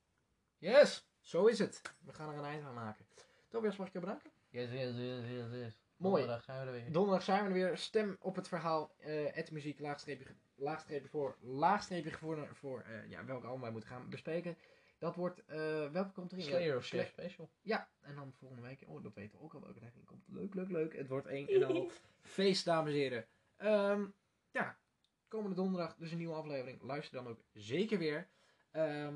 Yes! 0.57 1.07
Zo 1.21 1.45
is 1.45 1.59
het. 1.59 1.81
We 2.05 2.13
gaan 2.13 2.29
er 2.29 2.37
een 2.37 2.45
eind 2.45 2.63
aan 2.63 2.73
maken. 2.73 3.05
Tobias, 3.47 3.75
mag 3.77 3.87
ik 3.87 3.93
je 3.93 3.99
bedanken? 3.99 4.31
Yes, 4.49 4.71
yes, 4.71 4.95
yes, 4.95 5.29
yes, 5.29 5.51
yes. 5.51 5.79
Mooi. 5.97 6.13
Donderdag 6.21 6.43
zijn 6.43 6.59
we 6.59 6.65
er 6.65 6.71
weer. 6.71 6.91
Donderdag 6.91 7.23
zijn 7.23 7.41
we 7.41 7.47
er 7.47 7.53
weer. 7.53 7.77
Stem 7.77 8.17
op 8.19 8.35
het 8.35 8.47
verhaal. 8.47 8.91
eh 8.97 9.33
het 9.33 9.51
muziek, 9.51 9.79
laagstreepje, 9.79 10.25
laagstreepje 10.58 11.10
voor, 11.10 11.38
laagstreepje 11.39 12.12
voor, 12.12 12.48
voor 12.54 12.82
eh, 12.82 13.10
ja, 13.10 13.26
welke 13.26 13.46
album 13.46 13.62
wij 13.62 13.72
moeten 13.72 13.89
gaan 13.89 14.10
bespreken. 14.10 14.58
Dat 14.98 15.15
wordt, 15.15 15.46
eh, 15.46 15.91
welke 15.91 16.12
komt 16.12 16.32
erin? 16.32 16.43
Slayer 16.43 16.78
of 16.78 16.86
Chef 16.86 17.08
Special. 17.08 17.50
Ja, 17.62 17.89
en 18.00 18.15
dan 18.15 18.34
volgende 18.34 18.63
week, 18.63 18.84
oh 18.88 19.04
dat 19.04 19.13
weten 19.13 19.38
we 19.38 19.43
ook 19.43 19.54
al 19.54 19.62
welke 19.62 19.80
erin 19.80 20.04
komt. 20.06 20.24
Leuk, 20.28 20.54
leuk, 20.54 20.70
leuk. 20.70 20.96
Het 20.96 21.08
wordt 21.08 21.28
één 21.28 21.48
en 21.48 21.63
al 21.63 21.91
feest, 22.22 22.65
dames 22.65 22.91
en 22.91 22.98
heren. 22.98 23.28
Ehm, 23.56 24.06
ja, 24.52 24.78
komende 25.28 25.56
donderdag 25.56 25.96
dus 25.96 26.12
een 26.12 26.17
nieuwe 26.17 26.36
aflevering. 26.36 26.82
Luister 26.82 27.24
dan 27.24 27.28
ook 27.28 27.39
zeker 27.54 27.98
weer. 27.98 28.28
Ehm, 28.72 29.15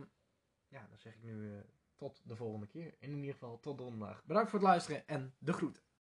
ja, 0.68 0.88
dan 0.90 0.98
zeg 0.98 1.14
ik 1.14 1.24
nu 1.24 1.54
eh, 1.54 1.60
tot 1.96 2.22
de 2.26 2.36
volgende 2.36 2.68
keer. 2.68 2.94
En 3.00 3.10
in 3.10 3.18
ieder 3.18 3.34
geval 3.34 3.60
tot 3.60 3.78
donderdag. 3.78 4.26
Bedankt 4.26 4.50
voor 4.50 4.60
het 4.60 4.68
luisteren 4.68 5.08
en 5.08 5.36
de 5.38 5.54
groeten. 5.54 5.84